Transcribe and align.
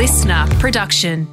listener 0.00 0.46
production. 0.60 1.28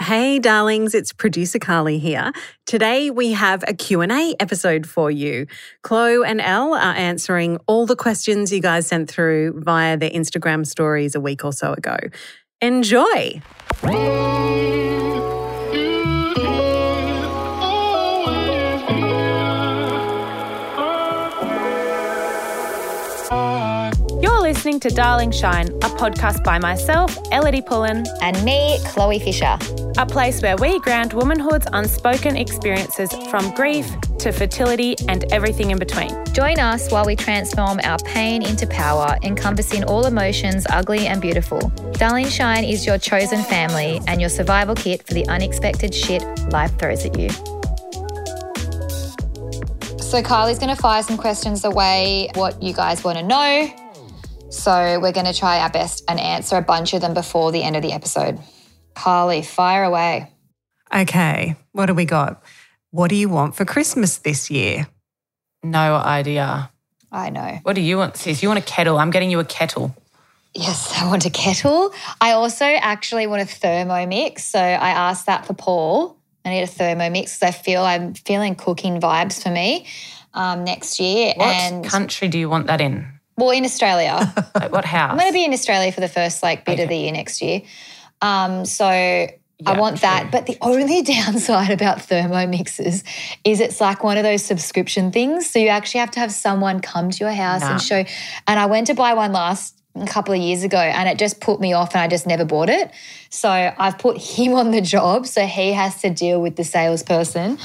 Hey 0.00 0.40
darlings, 0.40 0.92
it's 0.92 1.12
producer 1.12 1.60
Carly 1.60 2.00
here. 2.00 2.32
Today 2.66 3.10
we 3.10 3.30
have 3.30 3.62
a 3.68 3.72
Q&A 3.72 4.34
episode 4.40 4.88
for 4.88 5.08
you. 5.08 5.46
Chloe 5.84 6.26
and 6.26 6.40
Elle 6.40 6.74
are 6.74 6.94
answering 6.96 7.60
all 7.68 7.86
the 7.86 7.94
questions 7.94 8.52
you 8.52 8.60
guys 8.60 8.88
sent 8.88 9.08
through 9.08 9.62
via 9.62 9.96
their 9.96 10.10
Instagram 10.10 10.66
stories 10.66 11.14
a 11.14 11.20
week 11.20 11.44
or 11.44 11.52
so 11.52 11.72
ago. 11.72 11.96
Enjoy. 12.60 13.40
Listening 24.70 24.88
to 24.88 24.96
Darling 24.96 25.30
Shine, 25.32 25.66
a 25.66 25.90
podcast 25.98 26.44
by 26.44 26.56
myself, 26.60 27.12
Ellidy 27.32 27.66
Pullin, 27.66 28.06
And 28.22 28.40
me, 28.44 28.78
Chloe 28.84 29.18
Fisher. 29.18 29.58
a 29.98 30.06
place 30.06 30.40
where 30.42 30.56
we 30.58 30.78
ground 30.78 31.12
womanhood's 31.12 31.66
unspoken 31.72 32.36
experiences 32.36 33.12
from 33.30 33.52
grief 33.56 33.90
to 34.20 34.30
fertility 34.30 34.94
and 35.08 35.24
everything 35.32 35.72
in 35.72 35.78
between. 35.80 36.10
Join 36.26 36.60
us 36.60 36.88
while 36.92 37.04
we 37.04 37.16
transform 37.16 37.80
our 37.82 37.98
pain 38.04 38.44
into 38.44 38.64
power, 38.68 39.18
encompassing 39.24 39.82
all 39.82 40.06
emotions, 40.06 40.68
ugly 40.70 41.08
and 41.08 41.20
beautiful. 41.20 41.58
Darling 41.94 42.28
Shine 42.28 42.62
is 42.62 42.86
your 42.86 42.96
chosen 42.96 43.42
family 43.42 44.00
and 44.06 44.20
your 44.20 44.30
survival 44.30 44.76
kit 44.76 45.04
for 45.04 45.14
the 45.14 45.26
unexpected 45.26 45.92
shit 45.92 46.22
life 46.52 46.78
throws 46.78 47.04
at 47.04 47.18
you. 47.18 47.28
So, 49.98 50.22
Kylie's 50.22 50.60
going 50.60 50.74
to 50.74 50.80
fire 50.80 51.02
some 51.02 51.16
questions 51.16 51.64
away, 51.64 52.30
what 52.34 52.62
you 52.62 52.72
guys 52.72 53.02
want 53.02 53.18
to 53.18 53.24
know. 53.24 53.79
So, 54.60 55.00
we're 55.00 55.12
going 55.12 55.24
to 55.24 55.32
try 55.32 55.60
our 55.60 55.70
best 55.70 56.04
and 56.06 56.20
answer 56.20 56.56
a 56.56 56.62
bunch 56.62 56.92
of 56.92 57.00
them 57.00 57.14
before 57.14 57.50
the 57.50 57.62
end 57.62 57.76
of 57.76 57.82
the 57.82 57.92
episode. 57.92 58.38
Carly, 58.94 59.40
fire 59.40 59.84
away. 59.84 60.30
Okay, 60.94 61.56
what 61.72 61.86
do 61.86 61.94
we 61.94 62.04
got? 62.04 62.42
What 62.90 63.08
do 63.08 63.16
you 63.16 63.30
want 63.30 63.54
for 63.54 63.64
Christmas 63.64 64.18
this 64.18 64.50
year? 64.50 64.86
No 65.62 65.94
idea. 65.94 66.70
I 67.10 67.30
know. 67.30 67.58
What 67.62 67.74
do 67.74 67.80
you 67.80 67.96
want, 67.96 68.16
sis? 68.16 68.42
You 68.42 68.48
want 68.48 68.58
a 68.58 68.62
kettle? 68.62 68.98
I'm 68.98 69.10
getting 69.10 69.30
you 69.30 69.38
a 69.40 69.44
kettle. 69.44 69.96
Yes, 70.54 70.92
I 71.00 71.06
want 71.06 71.24
a 71.24 71.30
kettle. 71.30 71.94
I 72.20 72.32
also 72.32 72.64
actually 72.64 73.26
want 73.26 73.42
a 73.42 73.46
thermomix. 73.46 74.40
So 74.40 74.58
I 74.58 74.90
asked 74.90 75.26
that 75.26 75.46
for 75.46 75.54
Paul. 75.54 76.18
I 76.44 76.50
need 76.50 76.62
a 76.62 76.66
thermomix 76.66 77.38
because 77.38 77.42
I 77.42 77.50
feel 77.50 77.82
I'm 77.82 78.14
feeling 78.14 78.54
cooking 78.56 79.00
vibes 79.00 79.42
for 79.42 79.50
me 79.50 79.86
um, 80.34 80.64
next 80.64 80.98
year. 80.98 81.34
What 81.36 81.46
and 81.46 81.84
country 81.84 82.28
do 82.28 82.38
you 82.38 82.50
want 82.50 82.66
that 82.66 82.80
in? 82.80 83.19
Well, 83.40 83.50
in 83.50 83.64
Australia, 83.64 84.32
Like 84.54 84.72
what 84.72 84.84
house? 84.84 85.10
I'm 85.10 85.18
going 85.18 85.28
to 85.30 85.34
be 85.34 85.44
in 85.44 85.52
Australia 85.52 85.90
for 85.92 86.00
the 86.00 86.08
first 86.08 86.42
like 86.42 86.64
bit 86.64 86.78
of 86.80 86.88
the 86.88 86.96
year 86.96 87.12
next 87.12 87.42
year. 87.42 87.62
Um, 88.22 88.64
so 88.64 88.86
I 89.66 89.78
want 89.78 90.00
that. 90.02 90.30
But 90.30 90.46
the 90.46 90.56
only 90.60 91.02
downside 91.16 91.70
about 91.70 91.98
thermomixes 91.98 93.04
is 93.44 93.60
it's 93.60 93.80
like 93.80 94.02
one 94.04 94.16
of 94.16 94.22
those 94.24 94.44
subscription 94.44 95.10
things. 95.12 95.48
So 95.50 95.58
you 95.58 95.68
actually 95.68 96.00
have 96.00 96.10
to 96.12 96.20
have 96.20 96.32
someone 96.32 96.80
come 96.80 97.10
to 97.10 97.18
your 97.24 97.32
house 97.32 97.62
Nah. 97.62 97.72
and 97.72 97.82
show. 97.82 98.04
And 98.46 98.60
I 98.60 98.66
went 98.66 98.86
to 98.88 98.94
buy 98.94 99.14
one 99.14 99.32
last 99.32 99.76
a 99.96 100.06
couple 100.06 100.32
of 100.32 100.40
years 100.40 100.62
ago 100.62 100.78
and 100.78 101.08
it 101.08 101.18
just 101.18 101.40
put 101.40 101.60
me 101.60 101.72
off 101.72 101.94
and 101.94 102.00
I 102.02 102.08
just 102.08 102.26
never 102.26 102.44
bought 102.44 102.68
it. 102.70 102.90
So 103.28 103.50
I've 103.50 103.98
put 103.98 104.18
him 104.18 104.54
on 104.54 104.70
the 104.70 104.80
job. 104.80 105.26
So 105.26 105.44
he 105.46 105.72
has 105.72 106.00
to 106.02 106.10
deal 106.10 106.40
with 106.40 106.56
the 106.56 106.64
salesperson. 106.64 107.58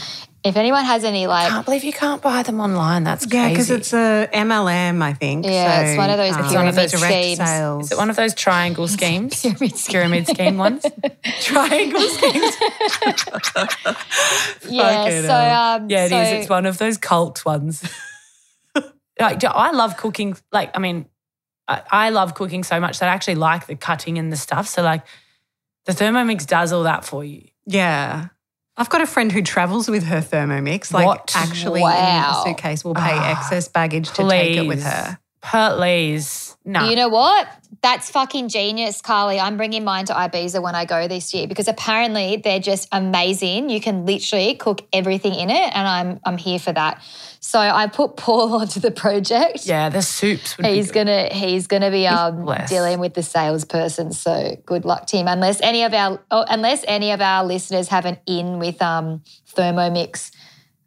If 0.46 0.56
anyone 0.58 0.86
has 0.86 1.04
any 1.04 1.26
like 1.26 1.48
I 1.48 1.50
can't 1.50 1.66
believe 1.66 1.84
you 1.84 1.92
can't 1.92 2.22
buy 2.22 2.44
them 2.44 2.60
online. 2.62 3.04
That's 3.04 3.26
Yeah, 3.26 3.46
crazy. 3.50 3.54
because 3.54 3.70
it's 3.72 3.94
a 3.94 4.30
MLM, 4.32 5.02
I 5.02 5.14
think. 5.14 5.44
Yeah, 5.46 5.82
it's 5.82 5.98
one 5.98 6.10
of 6.12 6.18
those 6.18 6.36
um, 6.36 6.48
pyramid 6.50 6.76
direct 6.76 6.92
schemes. 6.92 7.38
sales. 7.38 7.86
Is 7.86 7.92
it 7.94 7.98
one 7.98 8.10
of 8.12 8.16
those 8.16 8.36
triangle 8.36 8.88
schemes? 8.98 9.42
Pyramid 9.42 9.76
scheme. 9.76 9.92
Pyramid 9.94 10.28
scheme 10.28 10.58
ones? 10.58 10.86
triangle 11.42 12.00
schemes. 12.10 12.56
yeah, 14.70 15.04
Fucking 15.04 15.22
so 15.24 15.34
um 15.36 15.90
Yeah, 15.90 16.06
it 16.06 16.12
is. 16.12 16.30
so- 16.30 16.36
It's 16.36 16.50
one 16.50 16.66
of 16.68 16.78
those 16.78 16.98
cult 16.98 17.44
ones. 17.46 17.84
like, 19.19 19.44
I 19.44 19.72
love 19.72 19.98
cooking. 19.98 20.38
Like, 20.52 20.72
I 20.75 20.80
mean, 20.80 21.08
I, 21.68 21.81
I 21.90 22.09
love 22.09 22.36
cooking 22.36 22.64
so 22.64 22.80
much 22.80 23.00
that 23.00 23.09
I 23.09 23.14
actually 23.14 23.36
like 23.36 23.66
the 23.68 23.75
cutting 23.75 24.19
and 24.19 24.31
the 24.31 24.38
stuff. 24.38 24.68
So, 24.68 24.84
like, 24.84 25.03
the 25.86 25.94
Thermomix 25.94 26.46
does 26.46 26.72
all 26.72 26.84
that 26.84 27.03
for 27.06 27.24
you. 27.24 27.48
Yeah. 27.66 28.28
I've 28.78 28.90
got 28.90 29.02
a 29.02 29.08
friend 29.08 29.31
who 29.31 29.41
travels 29.41 29.90
with 29.90 30.03
her 30.03 30.19
Thermomix. 30.22 30.91
Like, 30.94 31.06
What? 31.08 31.34
actually, 31.36 31.81
Wow. 31.81 32.44
in 32.46 32.52
a 32.52 32.56
suitcase 32.56 32.84
will 32.84 32.94
pay 32.96 33.02
Ah, 33.13 33.31
excess 33.31 33.68
baggage 33.69 34.09
to 34.12 34.28
take 34.28 34.58
it 34.58 34.68
with 34.68 34.84
her. 34.84 35.18
Please. 35.41 36.58
No. 36.66 36.90
You 36.90 36.96
know 36.96 37.08
what? 37.08 37.47
That's 37.81 38.09
fucking 38.09 38.50
genius, 38.50 39.00
Carly. 39.02 39.40
I'm 39.40 39.58
bringing 39.58 39.84
mine 39.84 40.06
to 40.06 40.13
Ibiza 40.13 40.59
when 40.62 40.74
I 40.74 40.86
go 40.86 41.08
this 41.08 41.34
year 41.36 41.46
because 41.46 41.68
apparently 41.68 42.38
they're 42.44 42.59
just 42.59 42.88
amazing. 42.91 43.69
You 43.69 43.80
can 43.80 44.06
literally 44.08 44.56
cook 44.56 44.81
everything 44.92 45.36
in 45.36 45.52
it, 45.52 45.72
and 45.75 45.88
I'm 45.88 46.19
I'm 46.25 46.38
here 46.38 46.57
for 46.57 46.74
that. 46.74 47.00
So 47.56 47.62
I 47.62 47.88
put 47.88 48.18
Paul 48.18 48.54
onto 48.60 48.82
the 48.82 48.92
project. 48.92 49.66
yeah, 49.66 49.88
the 49.88 50.02
soups 50.02 50.58
would 50.58 50.66
He's 50.66 50.88
be 50.88 50.94
good. 50.94 51.06
gonna 51.08 51.30
he's 51.32 51.68
gonna 51.68 51.90
be 51.90 52.06
um, 52.06 52.46
dealing 52.68 53.00
with 53.00 53.14
the 53.14 53.24
salesperson. 53.24 54.12
So 54.12 54.58
good 54.66 54.84
luck 54.84 55.08
to 55.08 55.18
him. 55.18 55.30
Unless 55.30 55.62
any 55.62 55.84
of 55.84 55.94
our 55.94 56.20
oh, 56.32 56.44
unless 56.50 56.84
any 56.86 57.12
of 57.12 57.22
our 57.22 57.46
listeners 57.46 57.88
have 57.88 58.04
an 58.06 58.18
in 58.26 58.60
with 58.60 58.82
um, 58.82 59.22
Thermomix, 59.56 60.32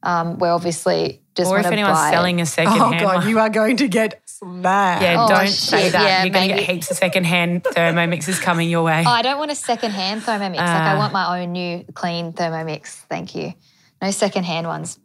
um, 0.02 0.38
we're 0.38 0.52
obviously 0.52 1.22
just 1.34 1.48
Or 1.50 1.54
want 1.54 1.64
if 1.64 1.70
to 1.70 1.72
anyone's 1.72 1.96
buy 1.96 2.08
it. 2.10 2.12
selling 2.12 2.40
a 2.42 2.46
second 2.46 2.78
Oh, 2.82 2.90
hand 2.90 3.00
God, 3.00 3.16
one. 3.20 3.28
you 3.30 3.38
are 3.38 3.48
going 3.48 3.78
to 3.78 3.88
get 3.88 4.20
smashed. 4.26 5.02
Yeah, 5.02 5.24
Oh, 5.24 5.28
don't 5.28 5.46
shit, 5.46 5.54
say 5.54 5.88
that. 5.88 6.02
yeah, 6.02 6.24
You're 6.24 6.34
going 6.34 6.48
to 6.50 6.54
get 6.54 6.64
heaps 6.68 6.90
of 6.90 6.98
secondhand 6.98 7.64
thermomixes 7.64 8.42
coming 8.42 8.68
your 8.68 8.82
way. 8.82 9.04
Oh, 9.06 9.10
I 9.10 9.22
don't 9.22 9.38
want 9.38 9.50
a 9.50 9.54
second-hand 9.54 10.20
Thermomix. 10.22 10.56
like 10.56 10.68
I 10.68 10.94
Ah. 10.96 10.98
want 10.98 11.12
my 11.14 11.40
own 11.40 11.52
new 11.52 11.84
clean 11.94 12.32
Thermomix. 12.34 12.88
Thank 13.08 13.34
you. 13.34 13.54
No 14.02 14.10
second-hand 14.10 14.66
ones. 14.66 14.98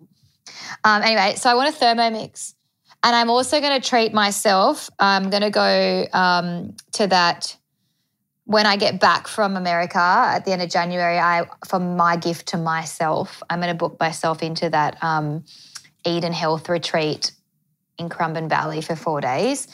Um, 0.83 1.01
anyway, 1.01 1.35
so 1.35 1.49
I 1.49 1.55
want 1.55 1.75
a 1.75 1.77
Thermomix, 1.77 2.53
and 3.03 3.15
I'm 3.15 3.29
also 3.29 3.59
going 3.59 3.79
to 3.79 3.87
treat 3.87 4.13
myself. 4.13 4.89
I'm 4.99 5.29
going 5.29 5.41
to 5.43 5.49
go 5.49 6.05
um, 6.13 6.75
to 6.93 7.07
that 7.07 7.55
when 8.45 8.65
I 8.65 8.75
get 8.75 8.99
back 8.99 9.27
from 9.27 9.55
America 9.55 9.99
at 9.99 10.45
the 10.45 10.51
end 10.51 10.61
of 10.61 10.69
January. 10.69 11.17
I 11.17 11.47
for 11.67 11.79
my 11.79 12.17
gift 12.17 12.47
to 12.49 12.57
myself, 12.57 13.41
I'm 13.49 13.59
going 13.59 13.71
to 13.71 13.77
book 13.77 13.99
myself 13.99 14.43
into 14.43 14.69
that 14.69 15.01
um, 15.03 15.45
Eden 16.05 16.33
Health 16.33 16.69
retreat 16.69 17.31
in 17.97 18.09
Currumbin 18.09 18.49
Valley 18.49 18.81
for 18.81 18.95
four 18.95 19.21
days. 19.21 19.67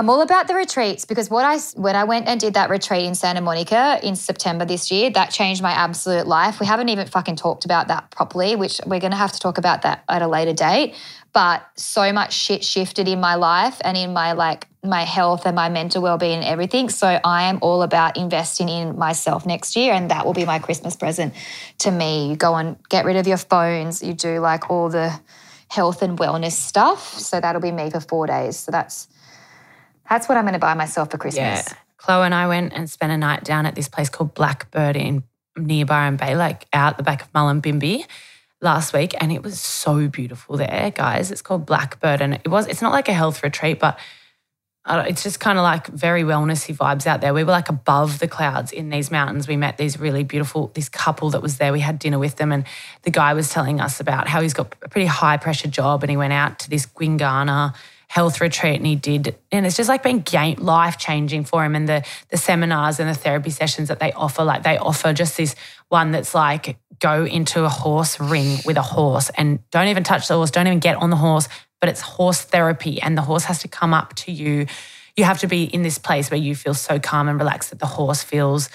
I'm 0.00 0.08
all 0.08 0.22
about 0.22 0.46
the 0.46 0.54
retreats 0.54 1.04
because 1.04 1.28
what 1.28 1.44
I 1.44 1.58
when 1.74 1.96
I 1.96 2.04
went 2.04 2.28
and 2.28 2.38
did 2.38 2.54
that 2.54 2.70
retreat 2.70 3.04
in 3.04 3.16
Santa 3.16 3.40
Monica 3.40 3.98
in 4.00 4.14
September 4.14 4.64
this 4.64 4.92
year, 4.92 5.10
that 5.10 5.32
changed 5.32 5.60
my 5.60 5.72
absolute 5.72 6.24
life. 6.24 6.60
We 6.60 6.66
haven't 6.66 6.88
even 6.88 7.08
fucking 7.08 7.34
talked 7.34 7.64
about 7.64 7.88
that 7.88 8.12
properly, 8.12 8.54
which 8.54 8.80
we're 8.86 9.00
going 9.00 9.10
to 9.10 9.16
have 9.16 9.32
to 9.32 9.40
talk 9.40 9.58
about 9.58 9.82
that 9.82 10.04
at 10.08 10.22
a 10.22 10.28
later 10.28 10.52
date. 10.52 10.94
But 11.32 11.66
so 11.74 12.12
much 12.12 12.32
shit 12.32 12.62
shifted 12.62 13.08
in 13.08 13.18
my 13.18 13.34
life 13.34 13.80
and 13.84 13.96
in 13.96 14.12
my 14.12 14.32
like 14.32 14.68
my 14.84 15.02
health 15.02 15.44
and 15.46 15.56
my 15.56 15.68
mental 15.68 16.00
well-being 16.00 16.38
and 16.38 16.44
everything. 16.44 16.90
So 16.90 17.18
I 17.24 17.48
am 17.48 17.58
all 17.60 17.82
about 17.82 18.16
investing 18.16 18.68
in 18.68 18.96
myself 18.96 19.46
next 19.46 19.74
year 19.74 19.92
and 19.92 20.12
that 20.12 20.24
will 20.24 20.32
be 20.32 20.44
my 20.44 20.60
Christmas 20.60 20.94
present 20.94 21.34
to 21.78 21.90
me. 21.90 22.30
You 22.30 22.36
go 22.36 22.54
and 22.54 22.76
get 22.88 23.04
rid 23.04 23.16
of 23.16 23.26
your 23.26 23.36
phones, 23.36 24.00
you 24.00 24.14
do 24.14 24.38
like 24.38 24.70
all 24.70 24.90
the 24.90 25.18
health 25.66 26.02
and 26.02 26.16
wellness 26.16 26.52
stuff. 26.52 27.18
So 27.18 27.40
that'll 27.40 27.60
be 27.60 27.72
me 27.72 27.90
for 27.90 27.98
4 27.98 28.28
days. 28.28 28.56
So 28.58 28.70
that's 28.70 29.08
that's 30.08 30.28
what 30.28 30.38
I'm 30.38 30.44
going 30.44 30.54
to 30.54 30.58
buy 30.58 30.74
myself 30.74 31.10
for 31.10 31.18
Christmas. 31.18 31.64
Yeah. 31.68 31.74
Chloe 31.96 32.26
and 32.26 32.34
I 32.34 32.46
went 32.48 32.72
and 32.72 32.88
spent 32.88 33.12
a 33.12 33.16
night 33.16 33.44
down 33.44 33.66
at 33.66 33.74
this 33.74 33.88
place 33.88 34.08
called 34.08 34.34
Blackbird 34.34 34.96
in 34.96 35.24
near 35.56 35.84
Byron 35.84 36.16
Bay, 36.16 36.36
like 36.36 36.66
out 36.72 36.96
the 36.96 37.02
back 37.02 37.22
of 37.22 37.32
Mullumbimby 37.32 38.06
last 38.60 38.92
week. 38.92 39.14
And 39.20 39.32
it 39.32 39.42
was 39.42 39.60
so 39.60 40.08
beautiful 40.08 40.56
there, 40.56 40.92
guys. 40.94 41.30
It's 41.30 41.42
called 41.42 41.66
Blackbird. 41.66 42.20
And 42.20 42.34
it 42.34 42.48
was, 42.48 42.66
it's 42.68 42.82
not 42.82 42.92
like 42.92 43.08
a 43.08 43.12
health 43.12 43.42
retreat, 43.42 43.80
but 43.80 43.98
it's 44.90 45.22
just 45.22 45.38
kind 45.38 45.58
of 45.58 45.64
like 45.64 45.88
very 45.88 46.22
wellnessy 46.22 46.74
vibes 46.74 47.06
out 47.06 47.20
there. 47.20 47.34
We 47.34 47.44
were 47.44 47.52
like 47.52 47.68
above 47.68 48.20
the 48.20 48.28
clouds 48.28 48.72
in 48.72 48.88
these 48.88 49.10
mountains. 49.10 49.46
We 49.46 49.56
met 49.56 49.76
these 49.76 50.00
really 50.00 50.24
beautiful, 50.24 50.70
this 50.74 50.88
couple 50.88 51.28
that 51.30 51.42
was 51.42 51.58
there. 51.58 51.72
We 51.72 51.80
had 51.80 51.98
dinner 51.98 52.18
with 52.18 52.36
them, 52.36 52.52
and 52.52 52.64
the 53.02 53.10
guy 53.10 53.34
was 53.34 53.50
telling 53.50 53.82
us 53.82 54.00
about 54.00 54.28
how 54.28 54.40
he's 54.40 54.54
got 54.54 54.74
a 54.80 54.88
pretty 54.88 55.06
high 55.06 55.36
pressure 55.36 55.68
job, 55.68 56.02
and 56.02 56.10
he 56.10 56.16
went 56.16 56.32
out 56.32 56.60
to 56.60 56.70
this 56.70 56.86
Gwinganna 56.86 57.74
health 58.08 58.40
retreat, 58.40 58.76
and 58.76 58.86
he 58.86 58.96
did, 58.96 59.36
and 59.52 59.64
it's 59.64 59.76
just 59.76 59.88
like 59.88 60.02
been 60.02 60.20
game 60.20 60.56
life 60.58 60.98
changing 60.98 61.44
for 61.44 61.64
him. 61.64 61.76
And 61.76 61.88
the 61.88 62.04
the 62.30 62.36
seminars 62.36 62.98
and 62.98 63.08
the 63.08 63.14
therapy 63.14 63.50
sessions 63.50 63.88
that 63.88 64.00
they 64.00 64.12
offer, 64.12 64.44
like 64.44 64.64
they 64.64 64.78
offer 64.78 65.12
just 65.12 65.36
this 65.36 65.54
one 65.88 66.10
that's 66.10 66.34
like 66.34 66.78
go 67.00 67.24
into 67.24 67.64
a 67.64 67.68
horse 67.68 68.18
ring 68.18 68.58
with 68.64 68.76
a 68.76 68.82
horse 68.82 69.30
and 69.36 69.58
don't 69.70 69.88
even 69.88 70.04
touch 70.04 70.28
the 70.28 70.34
horse, 70.34 70.50
don't 70.50 70.66
even 70.66 70.80
get 70.80 70.96
on 70.96 71.10
the 71.10 71.16
horse, 71.16 71.48
but 71.80 71.88
it's 71.88 72.00
horse 72.00 72.42
therapy 72.42 73.00
and 73.00 73.16
the 73.16 73.22
horse 73.22 73.44
has 73.44 73.60
to 73.60 73.68
come 73.68 73.94
up 73.94 74.14
to 74.14 74.32
you. 74.32 74.66
You 75.16 75.24
have 75.24 75.38
to 75.40 75.46
be 75.46 75.64
in 75.64 75.82
this 75.82 75.98
place 75.98 76.30
where 76.30 76.40
you 76.40 76.54
feel 76.54 76.74
so 76.74 76.98
calm 76.98 77.28
and 77.28 77.38
relaxed 77.38 77.70
that 77.70 77.78
the 77.78 77.86
horse 77.86 78.22
feels, 78.22 78.68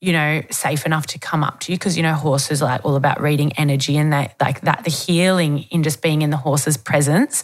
you 0.00 0.12
know, 0.12 0.42
safe 0.50 0.86
enough 0.86 1.06
to 1.08 1.18
come 1.18 1.42
up 1.42 1.60
to 1.60 1.72
you. 1.72 1.78
Cause, 1.78 1.96
you 1.96 2.02
know, 2.02 2.14
horses 2.14 2.62
are 2.62 2.66
like 2.66 2.84
all 2.84 2.96
about 2.96 3.20
reading 3.20 3.52
energy 3.54 3.96
and 3.96 4.12
that, 4.12 4.36
like 4.40 4.60
that, 4.62 4.84
the 4.84 4.90
healing 4.90 5.60
in 5.70 5.82
just 5.82 6.02
being 6.02 6.22
in 6.22 6.30
the 6.30 6.36
horse's 6.36 6.76
presence. 6.76 7.42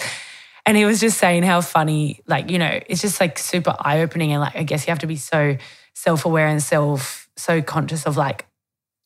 And 0.66 0.76
he 0.76 0.84
was 0.84 1.00
just 1.00 1.18
saying 1.18 1.42
how 1.42 1.60
funny, 1.60 2.20
like, 2.26 2.50
you 2.50 2.58
know, 2.58 2.80
it's 2.86 3.00
just 3.00 3.20
like 3.20 3.38
super 3.38 3.74
eye 3.78 4.02
opening. 4.02 4.32
And 4.32 4.40
like, 4.40 4.56
I 4.56 4.62
guess 4.62 4.86
you 4.86 4.90
have 4.90 4.98
to 5.00 5.06
be 5.06 5.16
so 5.16 5.56
self 5.94 6.24
aware 6.24 6.46
and 6.46 6.62
self 6.62 7.28
so 7.36 7.62
conscious 7.62 8.06
of 8.06 8.16
like 8.16 8.46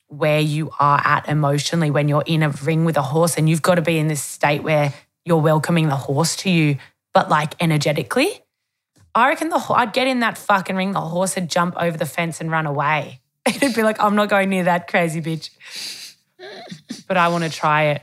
where 0.09 0.41
you 0.41 0.71
are 0.79 1.01
at 1.05 1.29
emotionally 1.29 1.91
when 1.91 2.09
you're 2.09 2.25
in 2.27 2.43
a 2.43 2.51
ring 2.51 2.85
with 2.85 2.97
a 2.97 3.03
horse 3.03 3.37
and 3.37 3.49
you've 3.49 3.63
got 3.63 3.77
to 3.77 3.83
be 3.83 3.99
in 3.99 4.09
this 4.09 4.23
state 4.23 4.63
where 4.63 4.93
you're 5.25 5.41
welcoming 5.41 5.89
the 5.89 5.97
horse 5.97 6.37
to 6.37 6.51
you, 6.51 6.77
but 7.13 7.29
like 7.29 7.55
energetically. 7.61 8.41
I 9.15 9.29
reckon 9.29 9.49
the 9.49 9.65
I'd 9.71 9.93
get 9.93 10.07
in 10.07 10.21
that 10.21 10.37
fucking 10.37 10.77
ring, 10.77 10.93
the 10.93 11.01
horse 11.01 11.37
would 11.37 11.49
jump 11.49 11.77
over 11.79 11.97
the 11.97 12.07
fence 12.07 12.41
and 12.41 12.51
run 12.51 12.67
away. 12.67 13.21
It'd 13.47 13.75
be 13.75 13.83
like, 13.83 14.01
I'm 14.01 14.17
not 14.17 14.29
going 14.29 14.51
near 14.51 14.65
that 14.65 14.89
crazy 14.89 15.21
bitch. 15.21 15.51
But 17.07 17.17
I 17.17 17.29
want 17.29 17.45
to 17.45 17.51
try 17.51 17.85
it. 17.85 18.03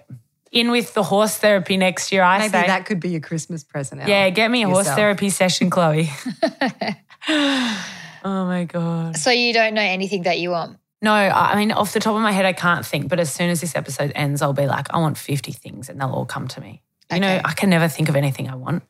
In 0.51 0.69
with 0.69 0.93
the 0.93 1.03
horse 1.03 1.37
therapy 1.37 1.77
next 1.77 2.11
year, 2.11 2.23
I 2.23 2.39
think. 2.39 2.51
Maybe 2.51 2.63
say. 2.63 2.67
that 2.67 2.85
could 2.85 2.99
be 2.99 3.09
your 3.09 3.21
Christmas 3.21 3.63
present. 3.63 4.01
Elle. 4.01 4.09
yeah, 4.09 4.29
get 4.29 4.51
me 4.51 4.63
a 4.63 4.69
horse 4.69 4.87
therapy 4.87 5.29
session, 5.29 5.69
Chloe. 5.69 6.09
oh 7.29 7.85
my 8.23 8.65
God. 8.65 9.15
So 9.15 9.31
you 9.31 9.53
don't 9.53 9.73
know 9.73 9.81
anything 9.81 10.23
that 10.23 10.39
you 10.39 10.49
want. 10.49 10.77
No, 11.01 11.13
I 11.13 11.53
I 11.53 11.55
mean, 11.55 11.71
off 11.71 11.93
the 11.93 11.99
top 11.99 12.15
of 12.15 12.21
my 12.21 12.31
head, 12.33 12.45
I 12.45 12.53
can't 12.53 12.85
think. 12.85 13.07
But 13.07 13.19
as 13.19 13.33
soon 13.33 13.49
as 13.49 13.61
this 13.61 13.75
episode 13.75 14.11
ends, 14.13 14.41
I'll 14.41 14.53
be 14.53 14.67
like, 14.67 14.93
I 14.93 14.97
want 14.97 15.17
50 15.17 15.51
things 15.53 15.89
and 15.89 15.99
they'll 15.99 16.11
all 16.11 16.25
come 16.25 16.47
to 16.49 16.61
me. 16.61 16.81
You 17.11 17.19
know, 17.19 17.41
I 17.43 17.53
can 17.53 17.69
never 17.69 17.87
think 17.87 18.07
of 18.07 18.15
anything 18.15 18.49
I 18.49 18.55
want. 18.55 18.83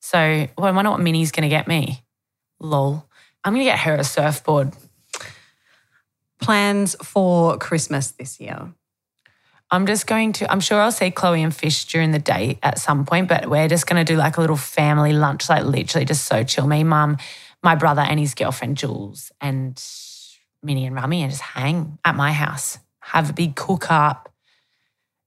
So 0.00 0.46
well, 0.56 0.66
I 0.66 0.70
wonder 0.70 0.90
what 0.90 1.00
Minnie's 1.00 1.32
going 1.32 1.42
to 1.42 1.48
get 1.48 1.66
me. 1.66 2.04
Lol. 2.60 3.08
I'm 3.44 3.52
going 3.52 3.64
to 3.64 3.70
get 3.70 3.80
her 3.80 3.94
a 3.94 4.04
surfboard. 4.04 4.72
Plans 6.40 6.94
for 7.02 7.58
Christmas 7.58 8.10
this 8.12 8.40
year. 8.40 8.72
I'm 9.70 9.86
just 9.86 10.06
going 10.06 10.32
to, 10.34 10.50
I'm 10.50 10.60
sure 10.60 10.80
I'll 10.80 10.92
see 10.92 11.10
Chloe 11.10 11.42
and 11.42 11.54
Fish 11.54 11.86
during 11.86 12.12
the 12.12 12.20
day 12.20 12.58
at 12.62 12.78
some 12.78 13.04
point, 13.04 13.28
but 13.28 13.48
we're 13.48 13.68
just 13.68 13.86
going 13.86 14.04
to 14.04 14.10
do 14.10 14.16
like 14.16 14.36
a 14.36 14.40
little 14.40 14.56
family 14.56 15.12
lunch, 15.12 15.48
like 15.48 15.64
literally 15.64 16.04
just 16.04 16.24
so 16.24 16.44
chill. 16.44 16.66
Me, 16.66 16.84
mum, 16.84 17.18
my 17.62 17.74
brother, 17.74 18.02
and 18.02 18.20
his 18.20 18.34
girlfriend, 18.34 18.76
Jules, 18.76 19.32
and 19.40 19.82
Minnie 20.62 20.86
and 20.86 20.94
Rummi, 20.94 21.20
and 21.20 21.30
just 21.30 21.42
hang 21.42 21.98
at 22.04 22.14
my 22.14 22.32
house, 22.32 22.78
have 23.00 23.30
a 23.30 23.32
big 23.32 23.56
cook 23.56 23.90
up. 23.90 24.32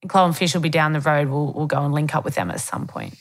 And 0.01 0.09
Chloe 0.09 0.27
and 0.27 0.37
Fish 0.37 0.53
will 0.53 0.61
be 0.61 0.69
down 0.69 0.93
the 0.93 1.01
road. 1.01 1.27
We'll, 1.27 1.51
we'll 1.51 1.67
go 1.67 1.83
and 1.83 1.93
link 1.93 2.15
up 2.15 2.23
with 2.23 2.35
them 2.35 2.49
at 2.49 2.61
some 2.61 2.87
point. 2.87 3.15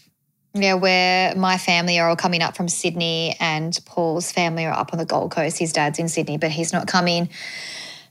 Yeah, 0.55 0.75
where 0.75 1.35
my 1.35 1.59
family 1.59 1.99
are 1.99 2.09
all 2.09 2.17
coming 2.17 2.43
up 2.43 2.56
from 2.56 2.69
Sydney 2.69 3.37
and 3.38 3.76
Paul's 3.85 4.32
family 4.32 4.64
are 4.64 4.73
up 4.73 4.93
on 4.93 4.99
the 4.99 5.05
Gold 5.05 5.31
Coast. 5.31 5.59
His 5.59 5.73
dad's 5.73 5.99
in 5.99 6.09
Sydney, 6.09 6.38
but 6.38 6.50
he's 6.50 6.73
not 6.73 6.87
coming. 6.87 7.29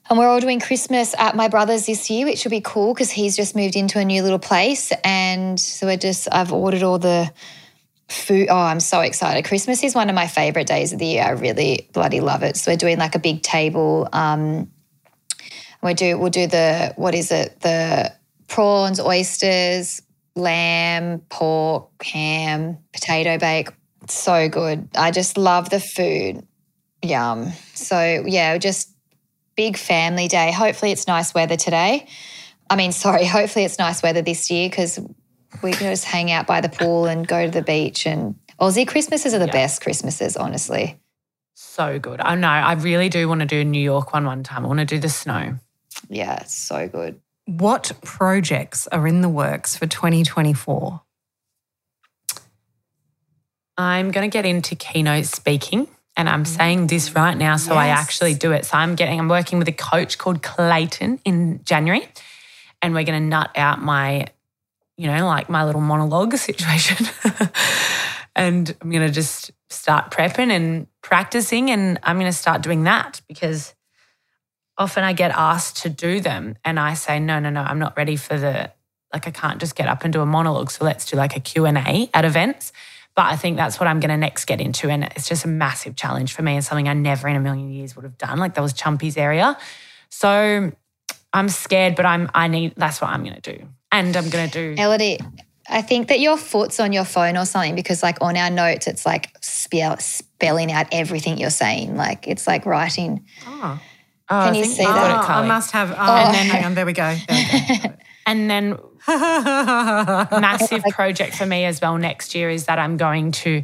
And 0.10 0.18
we're 0.18 0.28
all 0.28 0.40
doing 0.40 0.60
Christmas 0.60 1.14
at 1.18 1.36
my 1.36 1.50
brother's 1.50 1.86
this 1.86 2.10
year, 2.10 2.26
which 2.26 2.46
will 2.46 2.50
be 2.50 2.62
cool 2.62 2.94
because 2.94 3.12
he's 3.12 3.36
just 3.36 3.56
moved 3.56 3.76
into 3.76 4.00
a 4.00 4.06
new 4.06 4.24
little 4.24 4.40
place. 4.40 4.94
And 5.04 5.60
so 5.60 5.88
we're 5.88 5.98
just, 5.98 6.30
I've 6.32 6.54
ordered 6.54 6.84
all 6.84 6.98
the 6.98 7.32
food. 8.08 8.48
Oh, 8.50 8.58
I'm 8.58 8.80
so 8.80 9.02
excited. 9.02 9.44
Christmas 9.44 9.84
is 9.84 9.94
one 9.94 10.08
of 10.08 10.16
my 10.16 10.28
favorite 10.28 10.68
days 10.68 10.94
of 10.94 11.00
the 11.00 11.06
year. 11.06 11.24
I 11.24 11.32
really 11.32 11.90
bloody 11.92 12.22
love 12.22 12.44
it. 12.44 12.56
So 12.56 12.72
we're 12.72 12.78
doing 12.78 12.98
like 12.98 13.16
a 13.16 13.20
big 13.20 13.42
table. 13.42 14.08
Um, 14.14 14.72
we 15.84 15.94
do, 15.94 16.18
we'll 16.18 16.30
do 16.30 16.48
the, 16.48 16.94
what 16.96 17.14
is 17.14 17.32
it? 17.32 17.60
The 17.60 18.14
prawns, 18.48 19.02
oysters, 19.02 20.02
lamb, 20.36 21.20
pork, 21.30 21.90
ham, 22.02 22.78
potato 22.94 23.38
bake. 23.38 23.70
So 24.08 24.48
good. 24.48 24.88
I 24.96 25.12
just 25.12 25.38
love 25.38 25.70
the 25.70 25.82
food. 25.82 26.48
Yum. 27.04 27.52
So 27.74 28.24
yeah, 28.26 28.58
just 28.58 28.90
big 29.58 29.76
family 29.78 30.30
day. 30.30 30.52
Hopefully 30.54 30.92
it's 30.94 31.08
nice 31.08 31.34
weather 31.34 31.58
today. 31.58 32.08
I 32.70 32.78
mean, 32.78 32.92
sorry, 33.06 33.26
hopefully 33.26 33.66
it's 33.66 33.78
nice 33.80 34.02
weather 34.02 34.22
this 34.22 34.50
year 34.50 34.70
because 34.70 35.00
we 35.62 35.72
can 35.72 35.92
just 35.92 36.06
hang 36.06 36.32
out 36.32 36.48
by 36.48 36.62
the 36.62 36.70
pool 36.70 37.06
and 37.08 37.28
go 37.28 37.46
to 37.46 37.52
the 37.52 37.62
beach. 37.62 38.06
And 38.06 38.36
Aussie 38.62 38.88
Christmases 38.88 39.34
are 39.34 39.40
the 39.40 39.46
Yeah. 39.48 39.52
best 39.52 39.82
Christmases, 39.82 40.38
honestly. 40.38 41.00
So 41.56 41.98
good. 42.00 42.22
I 42.22 42.36
know. 42.36 42.48
I 42.48 42.74
really 42.74 43.10
do 43.10 43.28
want 43.28 43.42
to 43.42 43.48
do 43.48 43.62
a 43.62 43.64
New 43.66 43.82
York 43.82 44.14
one 44.14 44.26
one 44.26 44.44
time. 44.44 44.64
I 44.64 44.68
want 44.68 44.80
to 44.80 44.86
do 44.86 45.00
the 45.00 45.10
snow. 45.10 45.56
Yeah, 46.08 46.42
it's 46.42 46.54
so 46.54 46.88
good. 46.88 47.20
What 47.46 47.92
projects 48.04 48.88
are 48.88 49.08
in 49.08 49.22
the 49.22 49.30
works 49.30 49.76
for 49.76 49.88
2024? 49.88 51.02
I'm 53.78 54.12
going 54.12 54.30
to 54.30 54.34
get 54.34 54.46
into 54.46 54.76
keynote 54.76 55.26
speaking. 55.26 55.88
And 56.18 56.28
I'm 56.28 56.46
saying 56.46 56.88
this 56.88 57.14
right 57.14 57.38
now, 57.38 57.58
so 57.58 57.76
I 57.76 57.90
actually 57.90 58.34
do 58.34 58.52
it. 58.52 58.66
So 58.66 58.76
I'm 58.76 58.96
getting, 58.96 59.20
I'm 59.20 59.30
working 59.30 59.60
with 59.60 59.68
a 59.68 59.72
coach 59.72 60.18
called 60.18 60.42
Clayton 60.42 61.20
in 61.24 61.64
January, 61.64 62.10
and 62.82 62.96
we're 62.96 63.04
going 63.04 63.22
to 63.22 63.30
nut 63.30 63.52
out 63.56 63.84
my, 63.84 64.26
you 64.98 65.06
know, 65.06 65.28
like 65.28 65.48
my 65.48 65.64
little 65.64 65.80
monologue 65.80 66.36
situation. 66.38 67.06
and 68.36 68.76
I'm 68.82 68.90
going 68.90 69.06
to 69.06 69.14
just 69.14 69.52
start 69.70 70.10
prepping 70.10 70.50
and 70.50 70.88
practicing, 71.04 71.70
and 71.70 72.00
I'm 72.02 72.18
going 72.18 72.32
to 72.32 72.38
start 72.38 72.64
doing 72.64 72.84
that 72.86 73.22
because 73.28 73.76
often 74.76 75.04
I 75.04 75.14
get 75.14 75.30
asked 75.36 75.84
to 75.84 75.90
do 75.90 76.20
them, 76.20 76.56
and 76.66 76.80
I 76.80 76.96
say, 76.96 77.20
no, 77.20 77.38
no, 77.38 77.52
no, 77.52 77.62
I'm 77.62 77.78
not 77.78 77.96
ready 77.96 78.16
for 78.16 78.40
the, 78.40 78.72
like 79.14 79.28
I 79.28 79.32
can't 79.32 79.60
just 79.60 79.76
get 79.76 79.88
up 79.88 80.04
and 80.04 80.12
do 80.12 80.22
a 80.22 80.26
monologue. 80.26 80.72
So 80.72 80.84
let's 80.84 81.06
do 81.06 81.16
like 81.16 81.36
a 81.38 81.40
Q 81.40 81.68
and 81.68 81.78
A 81.78 82.10
at 82.12 82.26
events. 82.26 82.74
But 83.18 83.26
I 83.26 83.36
think 83.36 83.58
that's 83.58 83.80
what 83.80 83.88
I'm 83.88 84.00
going 84.00 84.12
to 84.12 84.18
next 84.18 84.46
get 84.46 84.62
into. 84.62 84.90
And 84.90 85.04
it's 85.04 85.28
just 85.28 85.44
a 85.44 85.48
massive 85.48 85.96
challenge 85.96 86.34
for 86.34 86.44
me 86.44 86.54
and 86.56 86.64
something 86.64 86.88
I 86.88 86.94
never 86.94 87.28
in 87.28 87.36
a 87.36 87.40
million 87.40 87.72
years 87.72 87.96
would 87.96 88.04
have 88.04 88.18
done. 88.18 88.38
Like 88.38 88.54
that 88.54 88.62
was 88.62 88.74
Chumpy's 88.74 89.18
area. 89.18 89.58
So 90.10 90.72
I'm 91.34 91.50
scared, 91.50 91.96
but 91.96 92.06
I'm, 92.06 92.30
I 92.36 92.48
need, 92.48 92.76
that's 92.78 93.02
what 93.02 93.10
I'm 93.10 93.24
going 93.24 93.42
to 93.42 93.58
do. 93.58 93.66
And 93.92 94.16
I'm 94.16 94.30
going 94.30 94.48
to 94.50 94.76
do, 94.76 94.80
Ellidy, 94.82 95.20
I 95.68 95.82
think 95.82 96.10
that 96.10 96.20
your 96.20 96.38
foot's 96.38 96.80
on 96.80 96.94
your 96.94 97.06
phone 97.06 97.36
or 97.38 97.46
something 97.46 97.74
because, 97.76 98.04
like, 98.04 98.18
on 98.22 98.38
our 98.38 98.50
notes, 98.52 98.86
it's 98.88 99.06
like 99.06 99.36
spell, 99.42 99.98
spelling 99.98 100.72
out 100.72 100.86
everything 100.92 101.38
you're 101.40 101.50
saying. 101.50 101.96
Like, 101.98 102.28
it's 102.28 102.46
like 102.48 102.66
writing. 102.68 103.26
Ah. 103.46 103.82
oh, 104.30 104.44
Can 104.46 104.54
I 104.54 104.58
you 104.58 104.64
think 104.64 104.76
see 104.76 104.84
you've 104.84 104.94
that? 104.94 105.12
got 105.12 105.26
it, 105.26 105.30
Oh, 105.30 105.34
I 105.44 105.48
must 105.48 105.72
have. 105.72 105.92
Oh, 105.92 105.96
Oh. 105.98 106.32
hang 106.32 106.64
on. 106.66 106.76
There 106.76 106.86
we 106.86 106.94
go. 106.94 107.16
There 107.28 107.48
we 107.52 107.78
go. 107.90 107.94
And 108.28 108.50
then 108.50 108.78
massive 110.40 110.84
project 110.92 111.36
for 111.36 111.46
me 111.46 111.66
as 111.66 111.80
well 111.80 111.98
next 111.98 112.36
year 112.36 112.50
is 112.50 112.66
that 112.66 112.78
I'm 112.78 112.98
going 112.98 113.32
to 113.32 113.64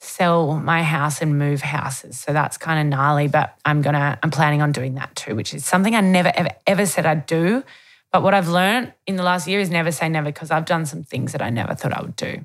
sell 0.00 0.56
my 0.56 0.82
house 0.82 1.20
and 1.20 1.38
move 1.38 1.60
houses. 1.60 2.18
So 2.18 2.32
that's 2.32 2.56
kind 2.56 2.80
of 2.80 2.86
gnarly, 2.86 3.28
but 3.28 3.56
I'm 3.64 3.82
gonna 3.82 4.18
I'm 4.22 4.30
planning 4.30 4.62
on 4.62 4.72
doing 4.72 4.94
that 4.94 5.14
too, 5.14 5.36
which 5.36 5.54
is 5.54 5.64
something 5.64 5.94
I 5.94 6.00
never 6.00 6.32
ever 6.34 6.50
ever 6.66 6.86
said 6.86 7.06
I'd 7.06 7.26
do. 7.26 7.62
But 8.10 8.22
what 8.22 8.34
I've 8.34 8.48
learned 8.48 8.92
in 9.06 9.16
the 9.16 9.22
last 9.22 9.46
year 9.46 9.60
is 9.60 9.70
never 9.70 9.92
say 9.92 10.08
never 10.08 10.26
because 10.26 10.50
I've 10.50 10.64
done 10.64 10.86
some 10.86 11.04
things 11.04 11.32
that 11.32 11.42
I 11.42 11.50
never 11.50 11.74
thought 11.74 11.92
I 11.92 12.02
would 12.02 12.16
do. 12.16 12.44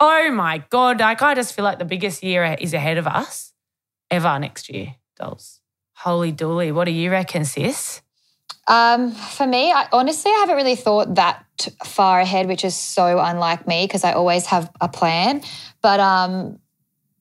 Oh 0.00 0.30
my 0.32 0.58
god! 0.68 1.00
Like 1.00 1.22
I 1.22 1.34
just 1.34 1.54
feel 1.54 1.64
like 1.64 1.78
the 1.78 1.84
biggest 1.84 2.22
year 2.22 2.44
is 2.60 2.74
ahead 2.74 2.98
of 2.98 3.06
us 3.06 3.52
ever 4.10 4.38
next 4.38 4.68
year, 4.68 4.96
dolls. 5.16 5.60
Holy 5.94 6.32
dooly! 6.32 6.72
What 6.74 6.84
do 6.84 6.90
you 6.90 7.10
reckon, 7.10 7.44
sis? 7.44 8.02
Um, 8.66 9.12
for 9.12 9.46
me, 9.46 9.72
I, 9.72 9.88
honestly, 9.92 10.30
I 10.30 10.38
haven't 10.40 10.56
really 10.56 10.76
thought 10.76 11.16
that 11.16 11.44
far 11.84 12.20
ahead, 12.20 12.48
which 12.48 12.64
is 12.64 12.74
so 12.74 13.18
unlike 13.18 13.66
me 13.66 13.84
because 13.84 14.04
I 14.04 14.12
always 14.12 14.46
have 14.46 14.70
a 14.80 14.88
plan. 14.88 15.42
But 15.82 16.00
um, 16.00 16.58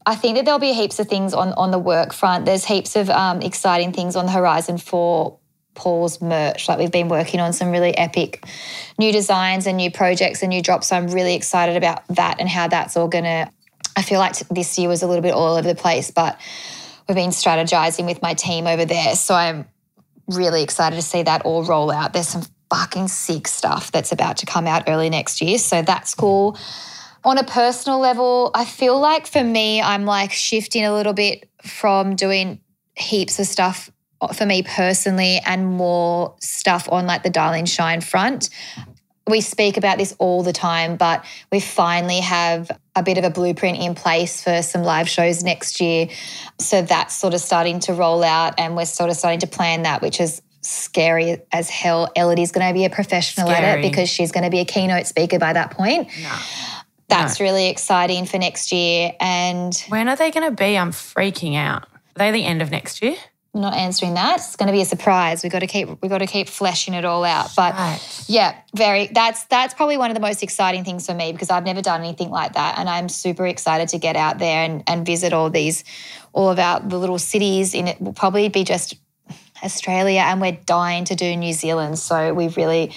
I 0.05 0.15
think 0.15 0.37
that 0.37 0.45
there'll 0.45 0.59
be 0.59 0.73
heaps 0.73 0.99
of 0.99 1.07
things 1.07 1.33
on 1.33 1.53
on 1.53 1.71
the 1.71 1.79
work 1.79 2.13
front. 2.13 2.45
There's 2.45 2.65
heaps 2.65 2.95
of 2.95 3.09
um, 3.09 3.41
exciting 3.41 3.91
things 3.91 4.15
on 4.15 4.25
the 4.25 4.31
horizon 4.31 4.77
for 4.77 5.39
Paul's 5.75 6.21
merch. 6.21 6.67
Like 6.67 6.79
we've 6.79 6.91
been 6.91 7.09
working 7.09 7.39
on 7.39 7.53
some 7.53 7.71
really 7.71 7.95
epic 7.97 8.45
new 8.97 9.11
designs 9.11 9.67
and 9.67 9.77
new 9.77 9.91
projects 9.91 10.41
and 10.41 10.49
new 10.49 10.61
drops. 10.61 10.87
So 10.87 10.95
I'm 10.95 11.07
really 11.07 11.35
excited 11.35 11.77
about 11.77 12.07
that 12.09 12.39
and 12.39 12.49
how 12.49 12.67
that's 12.67 12.95
all 12.97 13.07
gonna. 13.07 13.51
I 13.95 14.01
feel 14.01 14.19
like 14.19 14.35
this 14.49 14.77
year 14.79 14.89
was 14.89 15.03
a 15.03 15.07
little 15.07 15.21
bit 15.21 15.33
all 15.33 15.55
over 15.55 15.67
the 15.67 15.75
place, 15.75 16.09
but 16.09 16.39
we've 17.07 17.15
been 17.15 17.29
strategizing 17.29 18.05
with 18.05 18.21
my 18.21 18.33
team 18.33 18.65
over 18.65 18.85
there. 18.85 19.15
So 19.15 19.35
I'm 19.35 19.67
really 20.37 20.63
excited 20.63 20.95
to 20.95 21.01
see 21.01 21.23
that 21.23 21.43
all 21.43 21.63
roll 21.63 21.91
out. 21.91 22.13
There's 22.13 22.27
some 22.27 22.43
fucking 22.69 23.07
sick 23.07 23.47
stuff 23.47 23.91
that's 23.91 24.11
about 24.11 24.37
to 24.37 24.45
come 24.45 24.67
out 24.67 24.83
early 24.87 25.09
next 25.09 25.41
year. 25.41 25.57
So 25.57 25.81
that's 25.81 26.15
mm. 26.15 26.19
cool. 26.19 26.57
On 27.23 27.37
a 27.37 27.43
personal 27.43 27.99
level, 27.99 28.51
I 28.53 28.65
feel 28.65 28.99
like 28.99 29.27
for 29.27 29.43
me, 29.43 29.81
I'm 29.81 30.05
like 30.05 30.31
shifting 30.31 30.83
a 30.83 30.93
little 30.93 31.13
bit 31.13 31.49
from 31.61 32.15
doing 32.15 32.59
heaps 32.95 33.39
of 33.39 33.45
stuff 33.45 33.89
for 34.35 34.45
me 34.45 34.63
personally 34.63 35.41
and 35.45 35.65
more 35.65 36.35
stuff 36.39 36.87
on 36.91 37.05
like 37.05 37.23
the 37.23 37.29
Darling 37.29 37.65
Shine 37.65 38.01
front. 38.01 38.49
We 39.27 39.39
speak 39.41 39.77
about 39.77 39.97
this 39.97 40.13
all 40.19 40.43
the 40.43 40.51
time, 40.51 40.97
but 40.97 41.23
we 41.51 41.61
finally 41.61 42.19
have 42.19 42.69
a 42.95 43.03
bit 43.03 43.17
of 43.17 43.23
a 43.23 43.29
blueprint 43.29 43.79
in 43.79 43.95
place 43.95 44.43
for 44.43 44.61
some 44.61 44.83
live 44.83 45.07
shows 45.07 45.43
next 45.43 45.79
year. 45.79 46.09
So 46.59 46.81
that's 46.81 47.15
sort 47.15 47.33
of 47.33 47.39
starting 47.39 47.79
to 47.81 47.93
roll 47.93 48.23
out, 48.23 48.55
and 48.59 48.75
we're 48.75 48.85
sort 48.85 49.09
of 49.09 49.15
starting 49.15 49.39
to 49.39 49.47
plan 49.47 49.83
that, 49.83 50.01
which 50.01 50.19
is 50.19 50.41
scary 50.61 51.41
as 51.51 51.69
hell. 51.69 52.11
Ellidy's 52.15 52.51
going 52.51 52.67
to 52.67 52.73
be 52.73 52.85
a 52.85 52.89
professional 52.89 53.49
at 53.49 53.77
it 53.77 53.81
because 53.81 54.09
she's 54.09 54.31
going 54.31 54.43
to 54.43 54.49
be 54.49 54.59
a 54.59 54.65
keynote 54.65 55.07
speaker 55.07 55.39
by 55.39 55.53
that 55.53 55.71
point. 55.71 56.09
No. 56.21 56.35
That's 57.09 57.39
really 57.39 57.69
exciting 57.69 58.25
for 58.25 58.39
next 58.39 58.71
year. 58.71 59.13
And 59.19 59.75
When 59.89 60.09
are 60.09 60.15
they 60.15 60.31
going 60.31 60.49
to 60.49 60.55
be? 60.55 60.77
I'm 60.77 60.91
freaking 60.91 61.55
out. 61.55 61.83
Are 61.83 62.19
they 62.19 62.31
the 62.31 62.45
end 62.45 62.61
of 62.61 62.71
next 62.71 63.01
year? 63.01 63.15
Not 63.53 63.75
answering 63.75 64.15
that. 64.15 64.37
It's 64.37 64.55
going 64.55 64.67
to 64.67 64.73
be 64.73 64.81
a 64.81 64.85
surprise. 64.85 65.43
We 65.43 65.49
got 65.49 65.59
to 65.59 65.67
keep 65.67 66.01
we 66.01 66.09
got 66.09 66.19
to 66.19 66.27
keep 66.27 66.49
fleshing 66.49 66.93
it 66.93 67.05
all 67.05 67.23
out. 67.23 67.51
But 67.55 67.73
Right. 67.73 68.23
yeah, 68.27 68.55
very. 68.75 69.07
That's 69.07 69.43
that's 69.45 69.73
probably 69.73 69.97
one 69.97 70.09
of 70.09 70.15
the 70.15 70.21
most 70.21 70.41
exciting 70.41 70.83
things 70.83 71.05
for 71.05 71.13
me 71.13 71.31
because 71.31 71.49
I've 71.49 71.65
never 71.65 71.81
done 71.81 72.01
anything 72.01 72.29
like 72.29 72.53
that, 72.53 72.77
and 72.77 72.89
I'm 72.89 73.09
super 73.09 73.45
excited 73.45 73.89
to 73.89 73.99
get 73.99 74.15
out 74.15 74.39
there 74.39 74.63
and, 74.65 74.83
and 74.87 75.05
visit 75.05 75.33
all 75.33 75.49
these, 75.49 75.83
all 76.33 76.49
of 76.49 76.57
our 76.57 76.79
the 76.79 76.97
little 76.97 77.19
cities. 77.19 77.73
In 77.73 77.87
it 77.87 78.01
will 78.01 78.13
probably 78.13 78.49
be 78.49 78.63
just 78.63 78.95
Australia, 79.63 80.21
and 80.25 80.41
we're 80.41 80.57
dying 80.65 81.05
to 81.05 81.15
do 81.15 81.35
New 81.35 81.53
Zealand. 81.53 81.99
So 81.99 82.33
we 82.33 82.47
really 82.49 82.91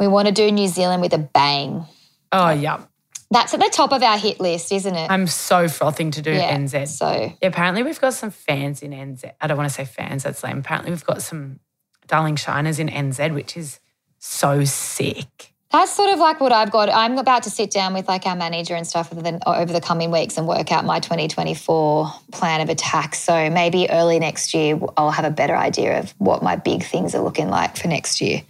we 0.00 0.08
want 0.08 0.26
to 0.28 0.34
do 0.34 0.50
New 0.50 0.68
Zealand 0.68 1.02
with 1.02 1.12
a 1.12 1.18
bang. 1.18 1.84
Oh, 2.30 2.50
yeah. 2.50 2.82
That's 3.30 3.52
at 3.52 3.60
the 3.60 3.70
top 3.70 3.92
of 3.92 4.02
our 4.02 4.16
hit 4.16 4.40
list, 4.40 4.72
isn't 4.72 4.94
it? 4.94 5.10
I'm 5.10 5.26
so 5.26 5.68
frothing 5.68 6.10
to 6.12 6.22
do 6.22 6.32
yeah. 6.32 6.56
NZ. 6.56 6.88
So 6.88 7.34
Yeah, 7.42 7.48
apparently 7.48 7.82
we've 7.82 8.00
got 8.00 8.14
some 8.14 8.30
fans 8.30 8.82
in 8.82 8.92
NZ. 8.92 9.32
I 9.40 9.46
don't 9.46 9.56
want 9.56 9.68
to 9.68 9.74
say 9.74 9.84
fans, 9.84 10.22
that's 10.22 10.42
lame. 10.42 10.58
Apparently 10.58 10.90
we've 10.90 11.04
got 11.04 11.20
some 11.20 11.60
darling 12.06 12.36
shiners 12.36 12.78
in 12.78 12.88
NZ, 12.88 13.34
which 13.34 13.56
is 13.56 13.80
so 14.18 14.64
sick. 14.64 15.52
That's 15.70 15.92
sort 15.92 16.10
of 16.10 16.18
like 16.18 16.40
what 16.40 16.50
I've 16.50 16.70
got. 16.70 16.88
I'm 16.88 17.18
about 17.18 17.42
to 17.42 17.50
sit 17.50 17.70
down 17.70 17.92
with 17.92 18.08
like 18.08 18.24
our 18.24 18.34
manager 18.34 18.74
and 18.74 18.86
stuff 18.86 19.12
over 19.12 19.20
the, 19.20 19.38
over 19.46 19.70
the 19.70 19.82
coming 19.82 20.10
weeks 20.10 20.38
and 20.38 20.48
work 20.48 20.72
out 20.72 20.86
my 20.86 20.98
2024 20.98 22.10
plan 22.32 22.62
of 22.62 22.70
attack. 22.70 23.14
So 23.14 23.50
maybe 23.50 23.90
early 23.90 24.18
next 24.18 24.54
year, 24.54 24.80
I'll 24.96 25.10
have 25.10 25.26
a 25.26 25.30
better 25.30 25.54
idea 25.54 25.98
of 25.98 26.14
what 26.16 26.42
my 26.42 26.56
big 26.56 26.84
things 26.84 27.14
are 27.14 27.22
looking 27.22 27.50
like 27.50 27.76
for 27.76 27.88
next 27.88 28.22
year. 28.22 28.42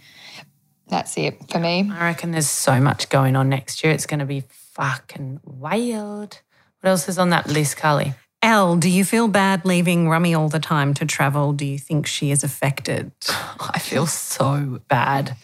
That's 0.87 1.17
it 1.17 1.37
for 1.49 1.59
me. 1.59 1.91
I 1.91 2.05
reckon 2.05 2.31
there's 2.31 2.49
so 2.49 2.79
much 2.79 3.09
going 3.09 3.35
on 3.35 3.49
next 3.49 3.83
year. 3.83 3.91
It's 3.91 4.05
going 4.05 4.21
to 4.21 4.25
be 4.25 4.43
fucking 4.79 5.41
wild. 5.43 6.41
What 6.79 6.89
else 6.89 7.09
is 7.09 7.19
on 7.19 7.29
that 7.31 7.47
list, 7.47 7.75
Carly? 7.77 8.13
Elle, 8.41 8.77
do 8.77 8.89
you 8.89 9.03
feel 9.03 9.27
bad 9.27 9.65
leaving 9.65 10.05
Rummi 10.07 10.33
all 10.37 10.47
the 10.47 10.59
time 10.61 10.93
to 10.95 11.05
travel? 11.05 11.51
Do 11.51 11.65
you 11.65 11.77
think 11.77 12.07
she 12.07 12.31
is 12.31 12.43
affected? 12.43 13.11
I 13.59 13.79
feel 13.79 14.07
so 14.07 14.79
bad. 14.87 15.35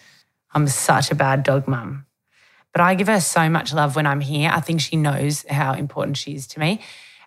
I'm 0.54 0.68
such 0.68 1.12
a 1.12 1.16
bad 1.16 1.44
dog 1.44 1.68
mum. 1.68 2.06
But 2.72 2.82
I 2.82 2.96
give 2.96 3.08
her 3.08 3.20
so 3.20 3.50
much 3.50 3.74
love 3.74 3.96
when 3.98 4.06
I'm 4.08 4.22
here. 4.22 4.50
I 4.54 4.62
think 4.62 4.80
she 4.80 4.96
knows 4.96 5.46
how 5.50 5.74
important 5.74 6.16
she 6.18 6.36
is 6.36 6.48
to 6.48 6.60
me. 6.60 6.82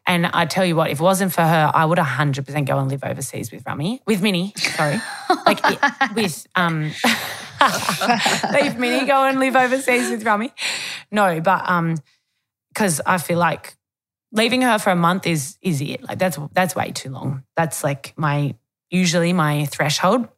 And 0.06 0.24
I 0.26 0.46
tell 0.46 0.64
you 0.64 0.74
what, 0.74 0.90
if 0.90 1.00
it 1.00 1.02
wasn't 1.02 1.34
for 1.34 1.42
her, 1.42 1.70
I 1.74 1.84
would 1.84 1.98
100% 1.98 2.64
go 2.66 2.78
and 2.78 2.88
live 2.88 3.04
overseas 3.04 3.52
with 3.52 3.64
Rummi, 3.64 4.00
with 4.06 4.22
Minnie, 4.22 4.54
sorry. 4.56 4.98
like 5.44 5.60
it- 5.64 6.14
with, 6.14 6.46
um, 6.54 6.84
leave 8.54 8.78
Minnie, 8.78 9.06
go 9.06 9.24
and 9.24 9.38
live 9.38 9.54
overseas 9.54 10.08
with 10.10 10.24
Rummy. 10.24 10.50
No, 11.10 11.40
but, 11.40 11.68
um, 11.68 11.96
because 12.68 13.00
I 13.04 13.18
feel 13.18 13.38
like 13.38 13.76
leaving 14.32 14.62
her 14.62 14.78
for 14.78 14.90
a 14.90 14.96
month 14.96 15.26
is 15.26 15.58
is 15.62 15.80
it. 15.80 16.02
Like 16.04 16.18
that's 16.18 16.38
that's 16.52 16.76
way 16.76 16.92
too 16.92 17.10
long. 17.10 17.42
That's 17.56 17.82
like 17.82 18.12
my 18.16 18.54
usually 18.90 19.32
my 19.32 19.66
threshold. 19.66 20.28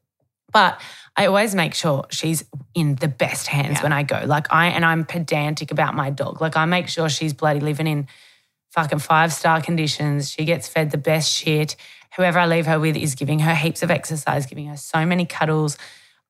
But 0.53 0.81
I 1.17 1.27
always 1.27 1.55
make 1.55 1.75
sure 1.75 2.07
she's 2.11 2.45
in 2.75 2.95
the 2.97 3.09
best 3.09 3.47
hands 3.47 3.77
Yeah. 3.79 3.83
when 3.83 3.93
I 3.93 4.03
go. 4.03 4.23
Like 4.25 4.47
I 4.51 4.69
and 4.69 4.85
I'm 4.85 5.05
pedantic 5.05 5.71
about 5.71 5.95
my 5.95 6.11
dog. 6.11 6.41
Like 6.41 6.57
I 6.57 6.65
make 6.65 6.89
sure 6.89 7.09
she's 7.09 7.35
bloody 7.35 7.61
living 7.61 7.87
in 7.87 8.09
fucking 8.73 9.01
five 9.01 9.33
star 9.33 9.61
conditions. 9.61 10.31
She 10.31 10.45
gets 10.45 10.67
fed 10.67 10.91
the 10.93 10.99
best 10.99 11.31
shit. 11.31 11.77
Whoever 12.17 12.39
I 12.39 12.47
leave 12.47 12.67
her 12.67 12.81
with 12.81 12.97
is 12.97 13.15
giving 13.15 13.41
her 13.41 13.55
heaps 13.55 13.83
of 13.83 13.91
exercise, 13.91 14.47
giving 14.47 14.67
her 14.67 14.77
so 14.79 15.05
many 15.05 15.27
cuddles. 15.27 15.77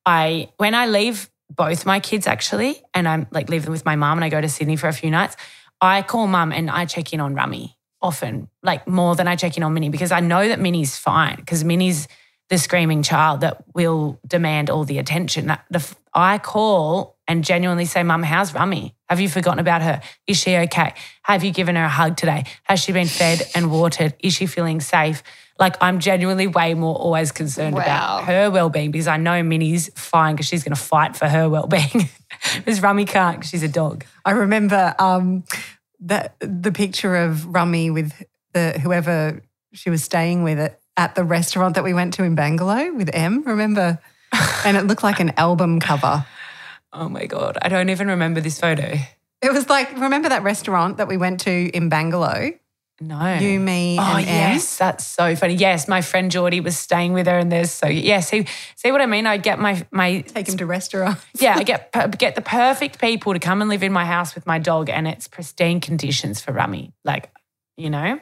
I 0.05 0.49
when 0.57 0.75
I 0.75 0.87
leave 0.87 1.29
both 1.55 1.85
my 1.85 1.99
kids 1.99 2.27
actually, 2.27 2.81
and 2.93 3.07
I'm 3.07 3.27
like 3.31 3.49
leave 3.49 3.63
them 3.63 3.71
with 3.71 3.85
my 3.85 3.95
mum 3.95 4.17
and 4.17 4.25
I 4.25 4.29
go 4.29 4.41
to 4.41 4.49
Sydney 4.49 4.75
for 4.75 4.87
a 4.87 4.93
few 4.93 5.09
nights, 5.11 5.35
I 5.79 6.01
call 6.01 6.27
mum 6.27 6.51
and 6.51 6.69
I 6.69 6.85
check 6.85 7.13
in 7.13 7.19
on 7.19 7.35
Rummi 7.35 7.75
often, 8.01 8.47
like 8.63 8.87
more 8.87 9.15
than 9.15 9.27
I 9.27 9.35
check 9.35 9.57
in 9.57 9.63
on 9.63 9.73
Minnie 9.73 9.89
because 9.89 10.11
I 10.11 10.19
know 10.19 10.47
that 10.47 10.59
Minnie's 10.59 10.97
fine 10.97 11.35
because 11.35 11.63
Minnie's 11.63 12.07
the 12.49 12.57
screaming 12.57 13.01
child 13.03 13.41
that 13.41 13.63
will 13.73 14.19
demand 14.27 14.69
all 14.69 14.83
the 14.83 14.97
attention. 14.99 15.47
That- 15.47 15.65
the- 15.69 15.95
I 16.13 16.37
call 16.37 17.17
and 17.31 17.43
genuinely 17.45 17.85
say, 17.85 18.03
Mum, 18.03 18.23
how's 18.23 18.51
Rummi? 18.51 18.93
Have 19.09 19.19
you 19.21 19.29
forgotten 19.29 19.59
about 19.59 19.81
her? 19.81 20.01
Is 20.27 20.37
she 20.37 20.55
okay? 20.57 20.93
Have 21.23 21.43
you 21.45 21.51
given 21.51 21.75
her 21.77 21.85
a 21.85 21.89
hug 21.89 22.17
today? 22.17 22.43
Has 22.63 22.79
she 22.81 22.91
been 22.91 23.07
fed 23.07 23.41
and 23.55 23.71
watered? 23.71 24.13
Is 24.19 24.33
she 24.33 24.45
feeling 24.45 24.81
safe? 24.81 25.23
Like 25.57 25.75
I'm 25.81 25.99
genuinely 25.99 26.47
way 26.47 26.73
more 26.73 26.95
always 26.95 27.31
concerned 27.31 27.75
Wow. 27.75 27.81
about 27.81 28.23
her 28.25 28.51
well-being 28.51 28.91
because 28.91 29.07
I 29.07 29.17
know 29.17 29.41
Minnie's 29.43 29.89
fine 29.95 30.35
because 30.35 30.47
she's 30.47 30.63
going 30.63 30.75
to 30.75 30.81
fight 30.81 31.15
for 31.15 31.27
her 31.27 31.49
well-being. 31.49 32.09
Because 32.55 32.79
Rummi 32.79 33.05
can't 33.07 33.41
'cause 33.41 33.49
she's 33.49 33.61
a 33.61 33.67
dog. 33.67 34.03
I 34.25 34.31
remember 34.31 34.95
um, 34.97 35.43
that 35.99 36.35
the 36.39 36.71
picture 36.71 37.15
of 37.15 37.45
Rummi 37.53 37.93
with 37.93 38.13
the 38.53 38.79
whoever 38.81 39.41
she 39.73 39.89
was 39.91 40.03
staying 40.03 40.43
with 40.43 40.57
at, 40.57 40.79
at 40.97 41.13
the 41.15 41.23
restaurant 41.23 41.75
that 41.75 41.83
we 41.83 41.93
went 41.93 42.15
to 42.15 42.23
in 42.23 42.35
Bangalow 42.35 42.95
with 42.95 43.09
M. 43.13 43.43
Remember? 43.45 43.99
And 44.65 44.77
it 44.77 44.85
looked 44.87 45.03
like 45.03 45.19
an 45.19 45.33
album 45.37 45.79
cover. 45.79 46.25
Oh 46.93 47.09
my 47.09 47.25
God. 47.25 47.57
I 47.61 47.69
don't 47.69 47.89
even 47.89 48.07
remember 48.07 48.41
this 48.41 48.59
photo. 48.59 48.97
It 49.41 49.53
was 49.53 49.69
like, 49.69 49.93
remember 49.97 50.29
that 50.29 50.43
restaurant 50.43 50.97
that 50.97 51.07
we 51.07 51.17
went 51.17 51.41
to 51.41 51.51
in 51.51 51.89
Bangalow? 51.89 52.57
No. 52.99 53.33
You, 53.33 53.59
me, 53.59 53.97
Oh 53.99 54.17
and 54.17 54.27
M? 54.27 54.51
yes, 54.53 54.77
that's 54.77 55.03
so 55.07 55.35
funny. 55.35 55.55
Yes, 55.55 55.87
my 55.87 56.01
friend 56.01 56.29
Geordie 56.29 56.59
was 56.59 56.77
staying 56.77 57.13
with 57.13 57.25
her, 57.25 57.39
and 57.39 57.51
there's 57.51 57.71
so 57.71 57.87
yeah. 57.87 58.19
See, 58.19 58.45
see 58.75 58.91
what 58.91 59.01
I 59.01 59.07
mean? 59.07 59.25
I 59.25 59.37
get 59.37 59.57
my 59.57 59.83
my 59.89 60.21
Take 60.21 60.47
him 60.47 60.57
to 60.57 60.67
restaurants. 60.67 61.25
yeah. 61.41 61.55
I 61.57 61.63
get 61.63 61.91
get 62.19 62.35
the 62.35 62.43
perfect 62.43 63.01
people 63.01 63.33
to 63.33 63.39
come 63.39 63.59
and 63.61 63.71
live 63.71 63.81
in 63.81 63.91
my 63.91 64.05
house 64.05 64.35
with 64.35 64.45
my 64.45 64.59
dog, 64.59 64.87
and 64.87 65.07
it's 65.07 65.27
pristine 65.27 65.79
conditions 65.79 66.41
for 66.41 66.51
Rummi. 66.53 66.91
Like 67.03 67.31
you 67.75 67.89
know, 67.89 68.19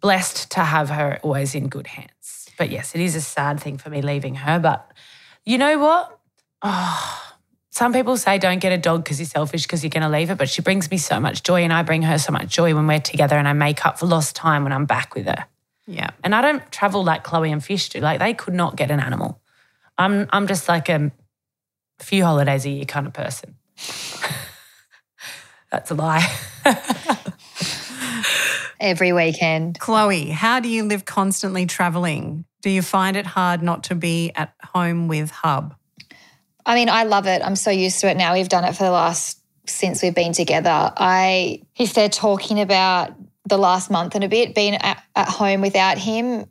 blessed 0.00 0.50
to 0.52 0.60
have 0.60 0.88
her 0.88 1.18
always 1.22 1.54
in 1.54 1.68
good 1.68 1.88
hands. 1.88 2.48
But 2.56 2.70
yes, 2.70 2.94
it 2.94 3.02
is 3.02 3.14
a 3.14 3.20
sad 3.20 3.60
thing 3.60 3.76
for 3.76 3.90
me 3.90 4.00
leaving 4.00 4.36
her. 4.36 4.58
But 4.58 4.90
you 5.44 5.58
know 5.58 5.78
what? 5.78 6.18
Oh, 6.62 7.32
some 7.70 7.92
people 7.92 8.16
say 8.16 8.38
don't 8.38 8.58
get 8.58 8.72
a 8.72 8.78
dog 8.78 9.02
because 9.02 9.18
you're 9.18 9.26
selfish 9.26 9.62
because 9.62 9.82
you're 9.82 9.90
going 9.90 10.02
to 10.02 10.08
leave 10.08 10.30
it, 10.30 10.38
but 10.38 10.48
she 10.48 10.62
brings 10.62 10.90
me 10.90 10.98
so 10.98 11.18
much 11.18 11.42
joy 11.42 11.62
and 11.62 11.72
I 11.72 11.82
bring 11.82 12.02
her 12.02 12.18
so 12.18 12.30
much 12.32 12.48
joy 12.48 12.74
when 12.74 12.86
we're 12.86 13.00
together 13.00 13.36
and 13.36 13.48
I 13.48 13.54
make 13.54 13.84
up 13.86 13.98
for 13.98 14.06
lost 14.06 14.36
time 14.36 14.62
when 14.62 14.72
I'm 14.72 14.84
back 14.84 15.14
with 15.14 15.26
her. 15.26 15.46
Yeah. 15.86 16.10
And 16.22 16.34
I 16.34 16.42
don't 16.42 16.70
travel 16.70 17.02
like 17.02 17.24
Chloe 17.24 17.50
and 17.50 17.64
Fish 17.64 17.88
do. 17.88 18.00
Like 18.00 18.18
they 18.20 18.34
could 18.34 18.54
not 18.54 18.76
get 18.76 18.90
an 18.90 19.00
animal. 19.00 19.40
I'm 19.98 20.28
I'm 20.32 20.46
just 20.46 20.68
like 20.68 20.88
a 20.88 21.10
few 21.98 22.24
holidays 22.24 22.66
a 22.66 22.70
year 22.70 22.84
kind 22.84 23.06
of 23.06 23.12
person. 23.12 23.56
That's 25.70 25.90
a 25.90 25.94
lie. 25.94 26.30
Every 28.80 29.12
weekend. 29.12 29.78
Chloe, 29.78 30.28
how 30.28 30.60
do 30.60 30.68
you 30.68 30.84
live 30.84 31.04
constantly 31.04 31.66
traveling? 31.66 32.44
Do 32.60 32.70
you 32.70 32.82
find 32.82 33.16
it 33.16 33.26
hard 33.26 33.62
not 33.62 33.84
to 33.84 33.94
be 33.94 34.32
at 34.34 34.54
home 34.62 35.08
with 35.08 35.30
Hub? 35.30 35.74
I 36.64 36.74
mean, 36.74 36.88
I 36.88 37.04
love 37.04 37.26
it. 37.26 37.42
I'm 37.42 37.56
so 37.56 37.70
used 37.70 38.00
to 38.00 38.10
it 38.10 38.16
now. 38.16 38.34
We've 38.34 38.48
done 38.48 38.64
it 38.64 38.76
for 38.76 38.84
the 38.84 38.90
last 38.90 39.38
since 39.66 40.02
we've 40.02 40.14
been 40.14 40.32
together. 40.32 40.92
I 40.96 41.62
if 41.76 41.94
they're 41.94 42.08
talking 42.08 42.60
about 42.60 43.14
the 43.48 43.58
last 43.58 43.90
month 43.90 44.14
and 44.14 44.24
a 44.24 44.28
bit 44.28 44.54
being 44.54 44.74
at, 44.74 45.02
at 45.16 45.28
home 45.28 45.60
without 45.60 45.98
him, 45.98 46.46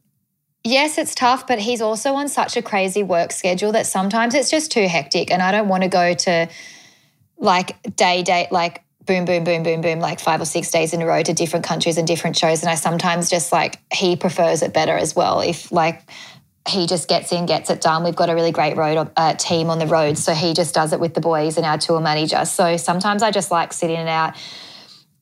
yes, 0.63 0.97
it's 0.97 1.15
tough, 1.15 1.47
but 1.47 1.59
he's 1.59 1.81
also 1.81 2.13
on 2.13 2.27
such 2.27 2.57
a 2.57 2.61
crazy 2.61 3.03
work 3.03 3.31
schedule 3.31 3.71
that 3.71 3.85
sometimes 3.85 4.35
it's 4.35 4.49
just 4.49 4.71
too 4.71 4.87
hectic. 4.87 5.31
And 5.31 5.41
I 5.41 5.51
don't 5.51 5.67
want 5.67 5.83
to 5.83 5.89
go 5.89 6.13
to 6.13 6.49
like 7.37 7.95
day 7.95 8.23
date 8.23 8.51
like 8.51 8.83
boom 9.05 9.25
boom 9.25 9.43
boom 9.43 9.63
boom 9.63 9.81
boom 9.81 9.99
like 9.99 10.19
five 10.19 10.39
or 10.39 10.45
six 10.45 10.69
days 10.69 10.93
in 10.93 11.01
a 11.01 11.05
row 11.05 11.23
to 11.23 11.33
different 11.33 11.65
countries 11.65 11.97
and 11.97 12.07
different 12.07 12.37
shows 12.37 12.61
and 12.61 12.69
i 12.69 12.75
sometimes 12.75 13.31
just 13.31 13.51
like 13.51 13.79
he 13.91 14.15
prefers 14.15 14.61
it 14.61 14.73
better 14.73 14.95
as 14.95 15.15
well 15.15 15.41
if 15.41 15.71
like 15.71 16.07
he 16.67 16.85
just 16.85 17.09
gets 17.09 17.31
in 17.31 17.45
gets 17.45 17.69
it 17.69 17.81
done 17.81 18.03
we've 18.03 18.15
got 18.15 18.29
a 18.29 18.35
really 18.35 18.51
great 18.51 18.77
road 18.77 19.09
uh, 19.17 19.33
team 19.33 19.69
on 19.69 19.79
the 19.79 19.87
road 19.87 20.17
so 20.17 20.33
he 20.33 20.53
just 20.53 20.75
does 20.75 20.93
it 20.93 20.99
with 20.99 21.13
the 21.13 21.21
boys 21.21 21.57
and 21.57 21.65
our 21.65 21.77
tour 21.77 21.99
manager 21.99 22.45
so 22.45 22.77
sometimes 22.77 23.23
i 23.23 23.31
just 23.31 23.51
like 23.51 23.73
sitting 23.73 23.99
it 23.99 24.07
out 24.07 24.35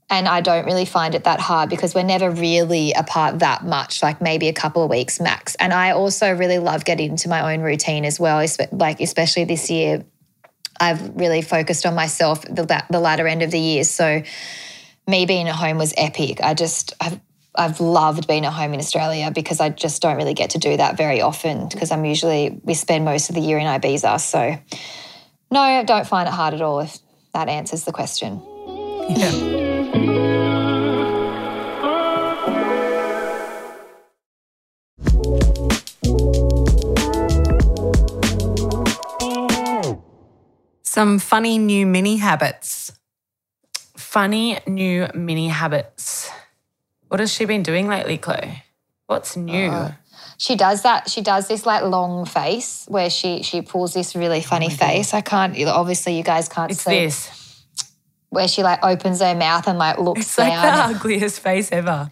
and 0.10 0.28
I 0.28 0.42
don't 0.42 0.66
really 0.66 0.86
find 0.86 1.14
it 1.14 1.26
that 1.26 1.40
hard 1.40 1.70
because 1.70 1.94
we're 1.94 2.04
never 2.04 2.32
really 2.32 2.94
apart 2.94 3.40
that 3.40 3.64
much, 3.64 4.02
like 4.02 4.22
maybe 4.22 4.48
a 4.48 4.54
couple 4.54 4.84
of 4.84 4.90
weeks 4.90 5.20
max. 5.20 5.56
And 5.56 5.72
I 5.72 5.92
also 5.92 6.36
really 6.36 6.58
love 6.58 6.84
getting 6.84 7.12
into 7.12 7.30
my 7.30 7.54
own 7.54 7.62
routine 7.62 8.06
as 8.06 8.20
well, 8.20 8.44
like 8.72 9.02
especially 9.02 9.44
this 9.44 9.70
year. 9.70 10.04
I've 10.80 11.16
really 11.16 11.42
focused 11.42 11.86
on 11.86 11.94
myself 11.94 12.42
the, 12.44 12.84
the 12.90 13.00
latter 13.00 13.28
end 13.28 13.44
of 13.44 13.52
the 13.52 13.60
year. 13.60 13.84
So 13.84 14.24
me 15.08 15.26
being 15.26 15.48
at 15.48 15.56
home 15.56 15.78
was 15.78 15.94
epic. 15.96 16.42
I 16.42 16.54
just 16.54 16.94
I've 17.00 17.20
I've 17.56 17.80
loved 17.80 18.28
being 18.28 18.46
at 18.46 18.54
home 18.54 18.74
in 18.74 18.80
Australia 18.80 19.32
because 19.34 19.60
I 19.60 19.70
just 19.70 20.02
don't 20.02 20.18
really 20.18 20.34
get 20.34 20.52
to 20.52 20.60
do 20.60 20.78
that 20.78 20.98
very 20.98 21.22
often 21.22 21.68
because 21.68 21.92
I'm 21.92 22.06
usually 22.06 22.60
we 22.64 22.74
spend 22.74 23.06
most 23.06 23.30
of 23.30 23.36
the 23.36 23.42
year 23.42 23.58
in 23.58 23.66
Ibiza. 23.66 24.20
So 24.20 24.58
no, 25.52 25.60
I 25.60 25.84
don't 25.84 26.08
find 26.08 26.28
it 26.28 26.34
hard 26.34 26.54
at 26.54 26.62
all 26.62 26.80
if 26.80 27.00
that 27.34 27.50
answers 27.50 27.86
the 27.86 27.92
question. 27.92 28.42
Yeah. 29.10 29.60
Some 40.84 41.18
funny 41.18 41.58
new 41.58 41.86
mini 41.86 42.18
habits. 42.18 42.92
Funny 43.96 44.60
new 44.68 45.08
mini 45.16 45.48
habits. 45.48 46.30
What 47.10 47.20
has 47.20 47.34
she 47.34 47.46
been 47.46 47.64
doing 47.64 47.88
lately, 47.88 48.18
Chloe? 48.18 48.64
What's 49.08 49.36
new? 49.36 49.70
Uh, 49.70 49.94
she 50.38 50.56
does 50.56 50.84
that. 50.84 51.10
She 51.10 51.22
does 51.22 51.48
this 51.48 51.66
like 51.66 51.84
long 51.84 52.26
face 52.26 52.86
where 52.88 53.10
she 53.10 53.44
she 53.44 53.62
pulls 53.62 53.94
this 53.94 54.16
really 54.16 54.42
funny 54.42 54.68
oh 54.68 54.76
face. 54.76 55.14
I 55.14 55.22
can't. 55.22 55.58
Obviously, 55.68 56.16
you 56.16 56.24
guys 56.24 56.48
can't 56.48 56.72
It's 56.72 56.82
see 56.84 57.06
this. 57.06 57.64
where 58.30 58.48
she 58.48 58.64
like 58.64 58.80
opens 58.84 59.22
her 59.22 59.36
mouth 59.36 59.68
and 59.68 59.78
like 59.78 59.98
looks 60.00 60.22
It's 60.22 60.38
like 60.38 60.54
the 60.54 60.96
ugliest 60.96 61.42
face 61.42 61.72
ever. 61.72 62.12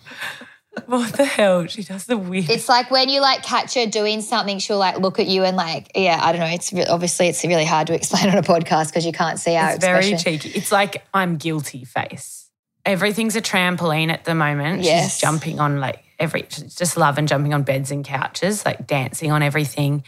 What 0.86 1.14
the 1.14 1.26
hell? 1.26 1.66
She 1.68 1.84
does 1.84 2.06
the 2.06 2.18
weird. 2.18 2.50
It's 2.50 2.70
like 2.70 2.92
when 2.92 3.10
you 3.10 3.22
like 3.22 3.42
catch 3.44 3.74
her 3.76 3.86
doing 3.88 4.22
something, 4.22 4.60
she'll 4.60 4.78
like 4.78 5.00
look 5.00 5.20
at 5.20 5.28
you 5.28 5.44
and 5.44 5.58
like, 5.58 5.92
yeah, 5.96 6.20
I 6.22 6.32
don't 6.32 6.42
know. 6.42 6.48
It's 6.48 6.72
re- 6.72 6.86
obviously 6.86 7.28
it's 7.28 7.44
really 7.44 7.66
hard 7.66 7.88
to 7.88 7.96
explain 7.96 8.30
on 8.32 8.38
a 8.38 8.44
podcast 8.44 8.88
because 8.90 9.06
you 9.06 9.12
can't 9.12 9.40
see 9.40 9.56
our 9.56 9.72
It's 9.72 9.84
very 9.84 10.16
cheeky. 10.18 10.50
It's 10.50 10.72
like 10.72 11.04
I'm 11.14 11.38
guilty 11.38 11.84
face. 11.86 12.47
Everything's 12.88 13.36
a 13.36 13.42
trampoline 13.42 14.10
at 14.10 14.24
the 14.24 14.34
moment. 14.34 14.82
Yes. 14.82 15.12
She's 15.12 15.22
jumping 15.22 15.60
on 15.60 15.82
like 15.82 16.04
every, 16.18 16.44
just 16.44 16.98
and 16.98 17.28
jumping 17.28 17.54
on 17.54 17.64
beds 17.64 17.92
and 17.92 18.06
couches, 18.06 18.66
like 18.66 18.88
dancing 18.88 19.30
on 19.30 19.44
everything. 19.44 20.04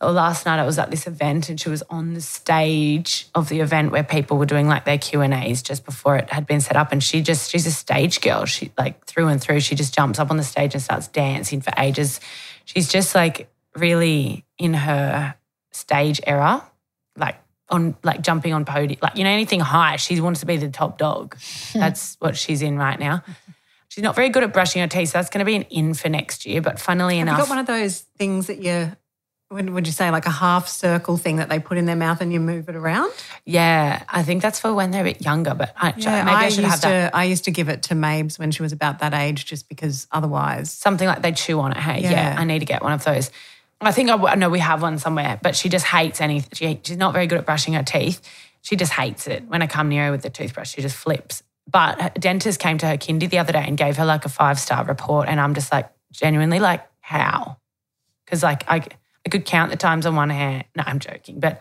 Or 0.00 0.10
last 0.10 0.44
night 0.44 0.58
I 0.58 0.66
was 0.66 0.80
at 0.80 0.90
this 0.90 1.06
event 1.06 1.48
and 1.48 1.60
she 1.60 1.68
was 1.68 1.82
on 1.82 2.14
the 2.14 2.20
stage 2.20 3.28
of 3.36 3.48
the 3.48 3.60
event 3.60 3.92
where 3.92 4.02
people 4.02 4.36
were 4.36 4.46
doing 4.46 4.66
like 4.66 4.84
their 4.84 4.98
Q 4.98 5.20
and 5.20 5.32
A's 5.32 5.62
just 5.62 5.84
before 5.84 6.16
it 6.16 6.28
had 6.32 6.44
been 6.44 6.60
set 6.60 6.76
up. 6.76 6.90
And 6.90 7.00
she 7.00 7.22
just, 7.22 7.52
she's 7.52 7.68
a 7.68 7.70
stage 7.70 8.20
girl. 8.20 8.44
She 8.46 8.72
like 8.76 9.04
through 9.04 9.28
and 9.28 9.40
through, 9.40 9.60
she 9.60 9.76
just 9.76 9.94
jumps 9.94 10.18
up 10.18 10.32
on 10.32 10.36
the 10.36 10.42
stage 10.42 10.74
and 10.74 10.82
starts 10.82 11.06
dancing 11.06 11.60
for 11.60 11.72
ages. 11.78 12.18
She's 12.64 12.88
just 12.88 13.14
like 13.14 13.48
really 13.76 14.44
in 14.58 14.74
her 14.74 15.36
stage 15.70 16.20
era, 16.26 16.64
like 17.16 17.36
on 17.68 17.96
like 18.02 18.22
jumping 18.22 18.52
on 18.52 18.64
podium, 18.64 18.98
like 19.02 19.16
you 19.16 19.24
know 19.24 19.30
anything 19.30 19.60
high. 19.60 19.96
She 19.96 20.20
wants 20.20 20.40
to 20.40 20.46
be 20.46 20.56
the 20.56 20.68
top 20.68 20.98
dog. 20.98 21.36
That's 21.74 22.16
what 22.20 22.36
she's 22.36 22.62
in 22.62 22.76
right 22.78 22.98
now. 22.98 23.22
She's 23.88 24.02
not 24.02 24.14
very 24.14 24.30
good 24.30 24.42
at 24.42 24.54
brushing 24.54 24.80
her 24.80 24.88
teeth, 24.88 25.10
so 25.10 25.18
that's 25.18 25.28
going 25.28 25.40
to 25.40 25.44
be 25.44 25.54
an 25.54 25.62
in 25.64 25.92
for 25.92 26.08
next 26.08 26.46
year. 26.46 26.62
But 26.62 26.80
funnily 26.80 27.18
Have 27.18 27.26
you 27.26 27.34
enough, 27.34 27.40
got 27.40 27.48
one 27.50 27.58
of 27.58 27.66
those 27.66 28.00
things 28.16 28.46
that 28.46 28.56
you, 28.62 28.90
would 29.50 29.86
you 29.86 29.92
say, 29.92 30.10
like 30.10 30.24
a 30.24 30.30
half 30.30 30.66
circle 30.66 31.18
thing 31.18 31.36
that 31.36 31.50
they 31.50 31.58
put 31.58 31.76
in 31.76 31.84
their 31.84 31.94
mouth 31.94 32.22
and 32.22 32.32
you 32.32 32.40
move 32.40 32.70
it 32.70 32.74
around? 32.74 33.12
yeah, 33.44 34.02
I 34.08 34.22
think 34.22 34.40
that's 34.40 34.58
for 34.58 34.72
when 34.72 34.92
they're 34.92 35.02
a 35.02 35.04
bit 35.12 35.20
younger. 35.20 35.52
But 35.52 35.74
I, 35.76 35.92
maybe 35.92 36.06
I, 36.06 36.48
should 36.48 36.64
have 36.64 36.72
used 36.72 36.84
that. 36.84 37.10
to. 37.10 37.14
I 37.16 37.24
used 37.24 37.44
to 37.44 37.50
give 37.50 37.68
it 37.68 37.82
to 37.82 37.94
Mabes 37.94 38.38
when 38.38 38.50
she 38.50 38.62
was 38.62 38.72
about 38.72 39.00
that 39.00 39.12
age, 39.12 39.44
just 39.44 39.68
because 39.68 40.06
otherwise, 40.10 40.72
Something 40.72 41.06
like 41.06 41.20
they 41.20 41.32
chew 41.32 41.60
on 41.60 41.72
it. 41.72 41.76
Hey, 41.76 42.00
yeah. 42.00 42.12
Yeah. 42.12 42.36
I 42.38 42.44
need 42.44 42.60
to 42.60 42.64
get 42.64 42.82
one 42.82 42.94
of 42.94 43.04
those. 43.04 43.30
I 43.88 43.92
think 43.92 44.10
I 44.10 44.34
know 44.34 44.50
we 44.50 44.58
have 44.60 44.82
one 44.82 44.98
somewhere, 44.98 45.38
but 45.42 45.56
she 45.56 45.68
just 45.68 45.86
hates 45.86 46.20
anything. 46.20 46.50
She, 46.54 46.80
she's 46.82 46.96
not 46.96 47.12
very 47.12 47.26
good 47.26 47.38
at 47.38 47.46
brushing 47.46 47.74
her 47.74 47.82
teeth. 47.82 48.20
She 48.62 48.76
just 48.76 48.92
hates 48.92 49.26
it. 49.26 49.48
When 49.48 49.62
I 49.62 49.66
come 49.66 49.88
near 49.88 50.06
her 50.06 50.10
with 50.12 50.22
the 50.22 50.30
toothbrush, 50.30 50.74
she 50.74 50.82
just 50.82 50.96
flips. 50.96 51.42
But 51.70 52.14
dentist 52.20 52.60
came 52.60 52.78
to 52.78 52.86
her 52.86 52.96
kindy 52.96 53.28
the 53.28 53.38
other 53.38 53.52
day 53.52 53.64
and 53.66 53.76
gave 53.76 53.96
her 53.96 54.04
like 54.04 54.24
a 54.24 54.28
five 54.28 54.58
star 54.58 54.84
report. 54.84 55.28
And 55.28 55.40
I'm 55.40 55.54
just 55.54 55.72
like, 55.72 55.90
genuinely, 56.12 56.60
like, 56.60 56.86
how? 57.00 57.58
Because 58.24 58.42
like 58.42 58.64
I, 58.68 58.84
I 59.26 59.28
could 59.28 59.44
count 59.44 59.70
the 59.70 59.76
times 59.76 60.06
on 60.06 60.14
one 60.16 60.30
hand. 60.30 60.64
No, 60.76 60.84
I'm 60.86 60.98
joking, 60.98 61.40
but 61.40 61.60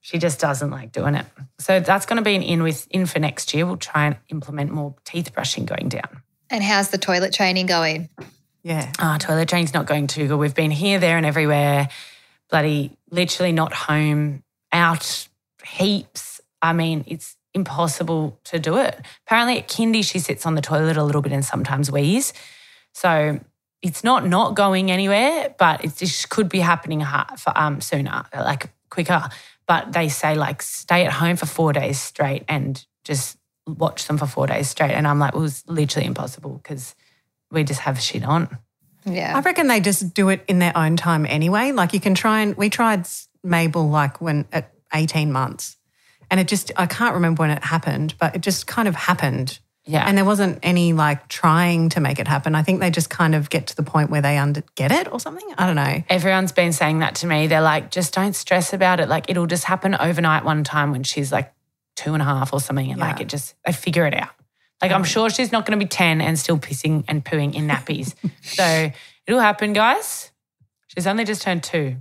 she 0.00 0.18
just 0.18 0.40
doesn't 0.40 0.70
like 0.70 0.92
doing 0.92 1.14
it. 1.14 1.26
So 1.58 1.80
that's 1.80 2.06
going 2.06 2.16
to 2.16 2.22
be 2.22 2.34
an 2.34 2.42
in 2.42 2.62
with 2.62 2.86
in 2.90 3.06
for 3.06 3.18
next 3.18 3.54
year. 3.54 3.66
We'll 3.66 3.76
try 3.76 4.06
and 4.06 4.16
implement 4.28 4.72
more 4.72 4.94
teeth 5.04 5.32
brushing 5.32 5.64
going 5.64 5.88
down. 5.88 6.22
And 6.50 6.62
how's 6.62 6.90
the 6.90 6.98
toilet 6.98 7.32
training 7.32 7.66
going? 7.66 8.08
Yeah. 8.62 8.92
Ah, 8.98 9.18
toilet 9.18 9.48
training's 9.48 9.74
not 9.74 9.86
going 9.86 10.06
too 10.06 10.28
good. 10.28 10.36
We've 10.36 10.54
been 10.54 10.70
here, 10.70 10.98
there, 10.98 11.16
and 11.16 11.26
everywhere. 11.26 11.88
Bloody, 12.50 12.96
literally 13.10 13.52
not 13.52 13.72
home, 13.72 14.42
out 14.72 15.28
heaps. 15.64 16.40
I 16.60 16.72
mean, 16.72 17.04
it's 17.06 17.36
impossible 17.54 18.38
to 18.44 18.58
do 18.58 18.76
it. 18.76 19.00
Apparently, 19.26 19.58
at 19.58 19.68
kindy, 19.68 20.04
she 20.04 20.18
sits 20.18 20.46
on 20.46 20.54
the 20.54 20.62
toilet 20.62 20.96
a 20.96 21.04
little 21.04 21.22
bit 21.22 21.32
and 21.32 21.44
sometimes 21.44 21.90
wheeze. 21.90 22.32
So 22.92 23.40
it's 23.82 24.04
not 24.04 24.26
not 24.26 24.54
going 24.54 24.90
anywhere, 24.90 25.54
but 25.58 25.84
it 25.84 25.96
just 25.96 26.30
could 26.30 26.48
be 26.48 26.60
happening 26.60 27.00
ha- 27.00 27.34
for, 27.36 27.52
um, 27.56 27.80
sooner, 27.80 28.24
like 28.34 28.70
quicker. 28.90 29.28
But 29.66 29.92
they 29.92 30.08
say 30.08 30.34
like 30.34 30.62
stay 30.62 31.04
at 31.04 31.12
home 31.12 31.36
for 31.36 31.46
four 31.46 31.72
days 31.72 32.00
straight 32.00 32.44
and 32.48 32.84
just 33.04 33.38
watch 33.66 34.06
them 34.06 34.18
for 34.18 34.26
four 34.26 34.46
days 34.46 34.68
straight. 34.68 34.92
And 34.92 35.06
I'm 35.06 35.18
like, 35.18 35.34
well, 35.34 35.42
was 35.42 35.64
literally 35.66 36.06
impossible 36.06 36.60
because 36.62 36.94
we 37.52 37.62
just 37.62 37.80
have 37.80 38.00
shit 38.00 38.24
on. 38.24 38.58
Yeah. 39.04 39.36
I 39.36 39.40
reckon 39.40 39.66
they 39.68 39.80
just 39.80 40.14
do 40.14 40.28
it 40.30 40.44
in 40.48 40.58
their 40.58 40.76
own 40.76 40.96
time 40.96 41.26
anyway. 41.26 41.72
Like 41.72 41.92
you 41.92 42.00
can 42.00 42.14
try 42.14 42.40
and 42.40 42.56
we 42.56 42.70
tried 42.70 43.06
Mabel 43.42 43.88
like 43.88 44.20
when 44.20 44.46
at 44.52 44.72
18 44.94 45.32
months. 45.32 45.76
And 46.30 46.40
it 46.40 46.48
just 46.48 46.72
I 46.76 46.86
can't 46.86 47.14
remember 47.14 47.42
when 47.42 47.50
it 47.50 47.62
happened, 47.62 48.14
but 48.18 48.34
it 48.34 48.40
just 48.40 48.66
kind 48.66 48.88
of 48.88 48.94
happened. 48.94 49.58
Yeah. 49.84 50.04
And 50.06 50.16
there 50.16 50.24
wasn't 50.24 50.60
any 50.62 50.92
like 50.92 51.28
trying 51.28 51.88
to 51.90 52.00
make 52.00 52.20
it 52.20 52.28
happen. 52.28 52.54
I 52.54 52.62
think 52.62 52.80
they 52.80 52.90
just 52.90 53.10
kind 53.10 53.34
of 53.34 53.50
get 53.50 53.66
to 53.68 53.76
the 53.76 53.82
point 53.82 54.10
where 54.10 54.22
they 54.22 54.38
under 54.38 54.62
get 54.76 54.92
it 54.92 55.12
or 55.12 55.18
something. 55.18 55.46
I 55.58 55.66
don't 55.66 55.76
know. 55.76 56.02
Everyone's 56.08 56.52
been 56.52 56.72
saying 56.72 57.00
that 57.00 57.16
to 57.16 57.26
me. 57.26 57.48
They're 57.48 57.60
like, 57.60 57.90
just 57.90 58.14
don't 58.14 58.34
stress 58.34 58.72
about 58.72 59.00
it. 59.00 59.08
Like 59.08 59.28
it'll 59.28 59.46
just 59.46 59.64
happen 59.64 59.96
overnight 59.98 60.44
one 60.44 60.62
time 60.62 60.92
when 60.92 61.02
she's 61.02 61.32
like 61.32 61.52
two 61.96 62.14
and 62.14 62.22
a 62.22 62.24
half 62.24 62.52
or 62.52 62.60
something. 62.60 62.90
And 62.92 63.00
like 63.00 63.20
it 63.20 63.28
just, 63.28 63.54
I 63.66 63.72
figure 63.72 64.06
it 64.06 64.14
out. 64.14 64.30
Like 64.82 64.90
I'm 64.90 65.04
sure 65.04 65.30
she's 65.30 65.52
not 65.52 65.64
going 65.64 65.78
to 65.78 65.84
be 65.84 65.88
10 65.88 66.20
and 66.20 66.36
still 66.36 66.58
pissing 66.58 67.04
and 67.06 67.24
pooing 67.24 67.54
in 67.54 67.68
nappies. 67.68 68.14
so 68.42 68.90
it'll 69.26 69.40
happen, 69.40 69.72
guys. 69.72 70.32
She's 70.88 71.06
only 71.06 71.24
just 71.24 71.42
turned 71.42 71.62
two. 71.62 71.96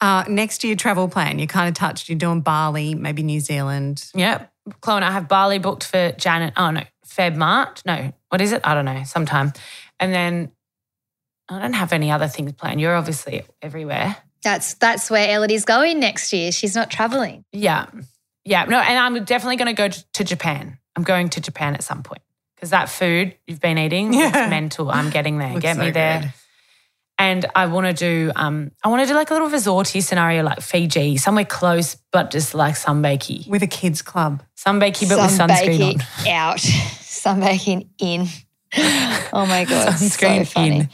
Uh, 0.00 0.24
next 0.28 0.62
year 0.62 0.76
travel 0.76 1.08
plan. 1.08 1.38
You 1.38 1.46
kind 1.46 1.68
of 1.68 1.74
touched. 1.74 2.08
You're 2.08 2.18
doing 2.18 2.42
Bali, 2.42 2.94
maybe 2.94 3.22
New 3.22 3.40
Zealand. 3.40 4.04
Yep. 4.14 4.52
Chloe 4.80 4.96
and 4.96 5.04
I 5.04 5.10
have 5.10 5.28
Bali 5.28 5.58
booked 5.58 5.84
for 5.84 6.12
Janet. 6.12 6.54
Oh, 6.56 6.70
no, 6.70 6.82
Feb, 7.06 7.34
March. 7.36 7.80
No, 7.84 8.12
what 8.28 8.40
is 8.40 8.52
it? 8.52 8.60
I 8.64 8.74
don't 8.74 8.84
know, 8.84 9.02
sometime. 9.04 9.52
And 9.98 10.12
then 10.12 10.52
I 11.48 11.58
don't 11.58 11.72
have 11.72 11.92
any 11.92 12.10
other 12.10 12.28
things 12.28 12.52
planned. 12.52 12.80
You're 12.80 12.94
obviously 12.94 13.42
everywhere. 13.60 14.16
That's 14.42 14.74
that's 14.74 15.10
where 15.10 15.28
Ellidy's 15.28 15.64
going 15.64 16.00
next 16.00 16.32
year. 16.32 16.52
She's 16.52 16.74
not 16.74 16.90
traveling. 16.90 17.44
Yeah. 17.52 17.86
Yeah. 18.44 18.64
No, 18.64 18.78
and 18.78 18.98
I'm 18.98 19.24
definitely 19.24 19.56
going 19.56 19.74
to 19.74 19.74
go 19.74 19.88
to 19.88 20.12
to 20.12 20.24
Japan. 20.24 20.78
I'm 20.96 21.02
going 21.02 21.28
to 21.30 21.40
Japan 21.40 21.74
at 21.74 21.82
some 21.84 22.02
point 22.02 22.22
because 22.56 22.70
that 22.70 22.88
food 22.88 23.34
you've 23.46 23.60
been 23.60 23.78
eating 23.78 24.12
Yeah. 24.12 24.28
it's 24.28 24.50
mental. 24.50 24.90
I'm 24.90 25.10
getting 25.10 25.38
there. 25.38 25.50
Looks 25.50 25.62
Get 25.62 25.76
me 25.78 25.90
there. 25.90 26.20
good. 26.20 26.32
And 27.18 27.44
I 27.54 27.66
want 27.66 27.86
to 27.86 27.92
do 27.92 28.32
um 28.34 28.70
I 28.82 28.88
want 28.88 29.02
to 29.02 29.06
do 29.08 29.14
like 29.14 29.30
a 29.30 29.34
little 29.34 29.48
resorty 29.50 30.02
scenario 30.02 30.42
like 30.42 30.60
Fiji, 30.60 31.16
somewhere 31.18 31.44
close 31.44 31.96
but 32.12 32.30
just 32.30 32.54
like 32.54 32.74
sunbakey. 32.76 33.46
With 33.48 33.62
a 33.62 33.66
kids 33.66 34.02
club. 34.02 34.42
Sunbakey 34.56 35.08
but 35.08 35.18
with 35.18 35.38
sunscreen 35.38 36.02
on. 36.20 36.28
Out. 36.32 36.58
Sunbaking 36.58 37.88
in. 37.98 38.26
Oh 39.32 39.44
my 39.46 39.64
god. 39.68 39.92
so 39.98 40.06
Sunscreen 40.06 40.46
funny. 40.46 40.88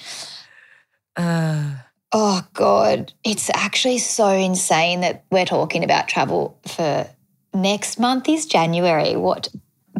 in. 1.16 1.22
Uh, 1.24 1.76
Oh 2.12 2.46
God, 2.54 3.12
it's 3.24 3.50
actually 3.52 3.98
so 3.98 4.28
insane 4.28 5.00
that 5.00 5.24
we're 5.30 5.44
talking 5.44 5.82
about 5.85 6.06
travel 6.09 6.59
for 6.66 7.06
next 7.52 7.98
month 7.98 8.28
is 8.28 8.46
January. 8.46 9.16
What? 9.16 9.48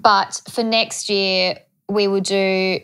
But 0.07 0.41
for 0.49 0.63
next 0.63 1.09
year, 1.09 1.59
we 1.89 2.07
will 2.07 2.21
do 2.21 2.79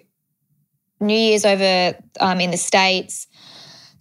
New 0.99 1.15
Year's 1.15 1.45
over 1.45 1.97
um, 2.19 2.41
in 2.41 2.51
the 2.51 2.57
States. 2.57 3.29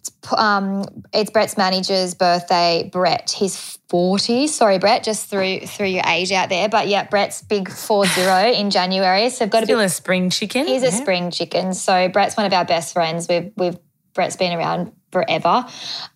It's, 0.00 0.10
um, 0.36 0.84
it's 1.12 1.30
Brett's 1.30 1.56
manager's 1.56 2.14
birthday. 2.14 2.90
Brett, 2.92 3.30
he's 3.30 3.78
40. 3.90 4.48
Sorry, 4.48 4.80
Brett, 4.80 5.04
just 5.04 5.30
threw, 5.30 5.60
threw 5.60 5.86
your 5.86 6.02
age 6.04 6.32
out 6.32 6.48
there. 6.48 6.68
But 6.68 6.88
yeah, 6.88 7.06
Brett's 7.06 7.42
big 7.42 7.70
4 7.70 8.06
0 8.06 8.46
in 8.54 8.70
January. 8.70 9.30
So 9.30 9.44
I've 9.44 9.52
got 9.52 9.62
a 9.62 9.66
bit 9.68 9.78
a 9.78 9.88
spring 9.88 10.28
chicken. 10.28 10.66
He's 10.66 10.82
a 10.82 10.90
spring 10.90 11.30
chicken. 11.30 11.74
So 11.74 12.08
Brett's 12.08 12.36
one 12.36 12.46
of 12.46 12.52
our 12.52 12.64
best 12.64 12.92
friends. 12.92 13.28
We've 13.28 13.52
we've 13.56 13.78
Brett's 14.14 14.34
been 14.34 14.52
around 14.52 14.90
forever. 15.12 15.64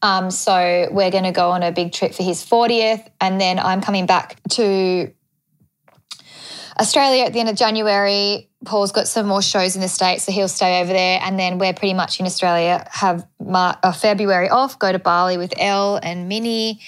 Um, 0.03 0.33
so 0.33 0.89
we're 0.91 1.13
going 1.13 1.23
to 1.23 1.31
go 1.31 1.53
on 1.53 1.63
a 1.63 1.71
big 1.71 1.93
trip 1.93 2.15
for 2.15 2.25
his 2.25 2.45
40th, 2.45 3.09
and 3.21 3.41
then 3.41 3.61
I'm 3.61 3.81
coming 3.81 4.07
back 4.07 4.41
to 4.55 5.13
Australia 6.79 7.25
at 7.25 7.33
the 7.33 7.41
end 7.41 7.49
of 7.49 7.57
January. 7.57 8.51
Paul's 8.65 8.93
got 8.93 9.09
some 9.09 9.27
more 9.27 9.43
shows 9.43 9.77
in 9.77 9.83
the 9.83 9.89
states, 9.89 10.25
so 10.25 10.33
he'll 10.33 10.49
stay 10.49 10.81
over 10.81 10.93
there, 10.93 11.21
and 11.23 11.39
then 11.39 11.59
we're 11.59 11.73
pretty 11.73 11.95
much 11.95 12.21
in 12.21 12.27
Australia. 12.27 12.87
Have 12.91 13.27
Mar- 13.41 13.79
uh, 13.83 13.93
February 13.93 14.49
off. 14.49 14.79
Go 14.79 14.91
to 14.91 14.99
Bali 14.99 15.39
with 15.39 15.55
Elle 15.57 16.01
and 16.03 16.29
Minnie 16.29 16.81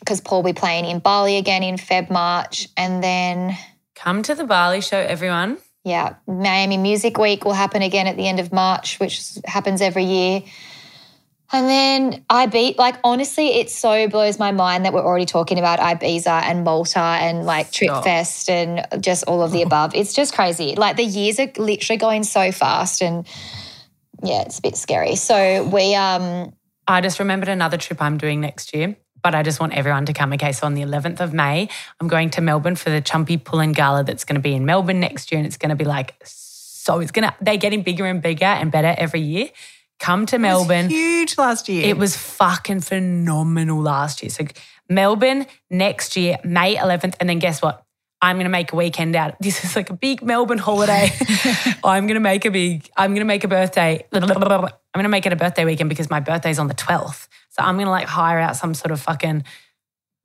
because 0.00 0.20
Paul 0.20 0.42
will 0.42 0.52
be 0.52 0.58
playing 0.58 0.84
in 0.84 0.98
Bali 0.98 1.36
again 1.36 1.62
in 1.62 1.76
Feb 1.76 2.10
March, 2.10 2.68
and 2.76 3.02
then. 3.02 3.56
Come 3.94 4.22
to 4.24 4.34
the 4.34 4.44
Bali 4.44 4.80
show, 4.80 4.98
everyone. 4.98 5.58
Yeah, 5.84 6.14
Miami 6.26 6.76
Music 6.76 7.18
Week 7.18 7.44
will 7.44 7.52
happen 7.52 7.82
again 7.82 8.06
at 8.06 8.16
the 8.16 8.26
end 8.26 8.40
of 8.40 8.52
March, 8.52 8.98
which 8.98 9.38
happens 9.44 9.80
every 9.80 10.04
year. 10.04 10.42
And 11.54 11.68
then 11.68 12.24
Ibiza, 12.28 12.78
like 12.78 12.96
honestly, 13.04 13.60
it 13.60 13.70
so 13.70 14.08
blows 14.08 14.40
my 14.40 14.50
mind 14.50 14.84
that 14.84 14.92
we're 14.92 15.04
already 15.04 15.24
talking 15.24 15.60
about 15.60 15.78
Ibiza 15.78 16.42
and 16.42 16.64
Malta 16.64 16.98
and 16.98 17.46
like 17.46 17.70
Trip. 17.70 18.02
Fest 18.02 18.50
and 18.50 18.84
just 19.00 19.22
all 19.28 19.40
of 19.40 19.52
the 19.52 19.62
above. 19.68 19.94
It's 19.94 20.14
just 20.14 20.34
crazy. 20.34 20.74
Like 20.74 20.96
the 20.96 21.04
years 21.04 21.38
are 21.38 21.48
literally 21.56 21.96
going 21.96 22.24
so 22.24 22.50
fast 22.50 23.02
and 23.02 23.24
yeah, 24.24 24.42
it's 24.42 24.58
a 24.58 24.62
bit 24.62 24.76
scary. 24.76 25.14
So 25.14 25.62
we 25.72 25.94
um 25.94 26.52
I 26.88 27.00
just 27.00 27.20
remembered 27.20 27.48
another 27.48 27.76
trip 27.76 28.02
I'm 28.02 28.18
doing 28.18 28.40
next 28.40 28.74
year, 28.74 28.96
but 29.22 29.36
I 29.36 29.44
just 29.44 29.60
want 29.60 29.74
everyone 29.74 30.06
to 30.06 30.12
come. 30.12 30.32
Okay, 30.32 30.50
so 30.50 30.66
on 30.66 30.74
the 30.74 30.82
11th 30.82 31.20
of 31.20 31.32
May, 31.32 31.68
I'm 32.00 32.08
going 32.08 32.30
to 32.30 32.40
Melbourne 32.40 32.74
for 32.74 32.90
the 32.90 33.00
Chumpy 33.00 33.42
Pullin 33.42 33.70
Gala 33.70 34.02
that's 34.02 34.24
going 34.24 34.34
to 34.34 34.42
be 34.42 34.54
in 34.54 34.66
Melbourne 34.66 34.98
next 34.98 35.30
year. 35.30 35.38
And 35.38 35.46
it's 35.46 35.56
going 35.56 35.70
to 35.70 35.76
be 35.76 35.84
like, 35.84 36.16
so 36.24 36.98
it's 36.98 37.12
going 37.12 37.28
to, 37.28 37.34
they're 37.40 37.56
getting 37.56 37.82
bigger 37.82 38.06
and 38.06 38.20
bigger 38.20 38.44
and 38.44 38.72
better 38.72 38.92
every 38.98 39.20
year. 39.20 39.50
Come 40.00 40.26
to 40.26 40.38
Melbourne. 40.38 40.88
Huge 40.88 41.38
last 41.38 41.68
year. 41.68 41.86
It 41.86 41.96
was 41.96 42.16
fucking 42.16 42.80
phenomenal 42.80 43.80
last 43.80 44.22
year. 44.22 44.30
So 44.30 44.44
Melbourne 44.88 45.46
next 45.70 46.16
year, 46.16 46.38
May 46.44 46.76
11th, 46.76 47.14
and 47.20 47.28
then 47.28 47.38
guess 47.38 47.62
what? 47.62 47.84
I'm 48.20 48.36
going 48.36 48.44
to 48.44 48.50
make 48.50 48.72
a 48.72 48.76
weekend 48.76 49.16
out. 49.16 49.34
This 49.38 49.64
is 49.64 49.76
like 49.76 49.90
a 49.90 49.94
big 49.94 50.22
Melbourne 50.22 50.58
holiday. 50.58 51.10
I'm 51.84 52.06
going 52.06 52.14
to 52.14 52.20
make 52.20 52.44
a 52.44 52.50
big, 52.50 52.88
I'm 52.96 53.10
going 53.10 53.20
to 53.20 53.26
make 53.26 53.44
a 53.44 53.48
birthday. 53.48 54.04
I'm 54.12 54.20
going 54.20 55.02
to 55.02 55.08
make 55.08 55.26
it 55.26 55.32
a 55.32 55.36
birthday 55.36 55.64
weekend 55.64 55.90
because 55.90 56.08
my 56.08 56.20
birthday's 56.20 56.58
on 56.58 56.68
the 56.68 56.74
12th. 56.74 57.28
So 57.50 57.62
I'm 57.62 57.76
going 57.76 57.86
to 57.86 57.90
like 57.90 58.06
hire 58.06 58.38
out 58.38 58.56
some 58.56 58.72
sort 58.72 58.92
of 58.92 59.00
fucking 59.00 59.44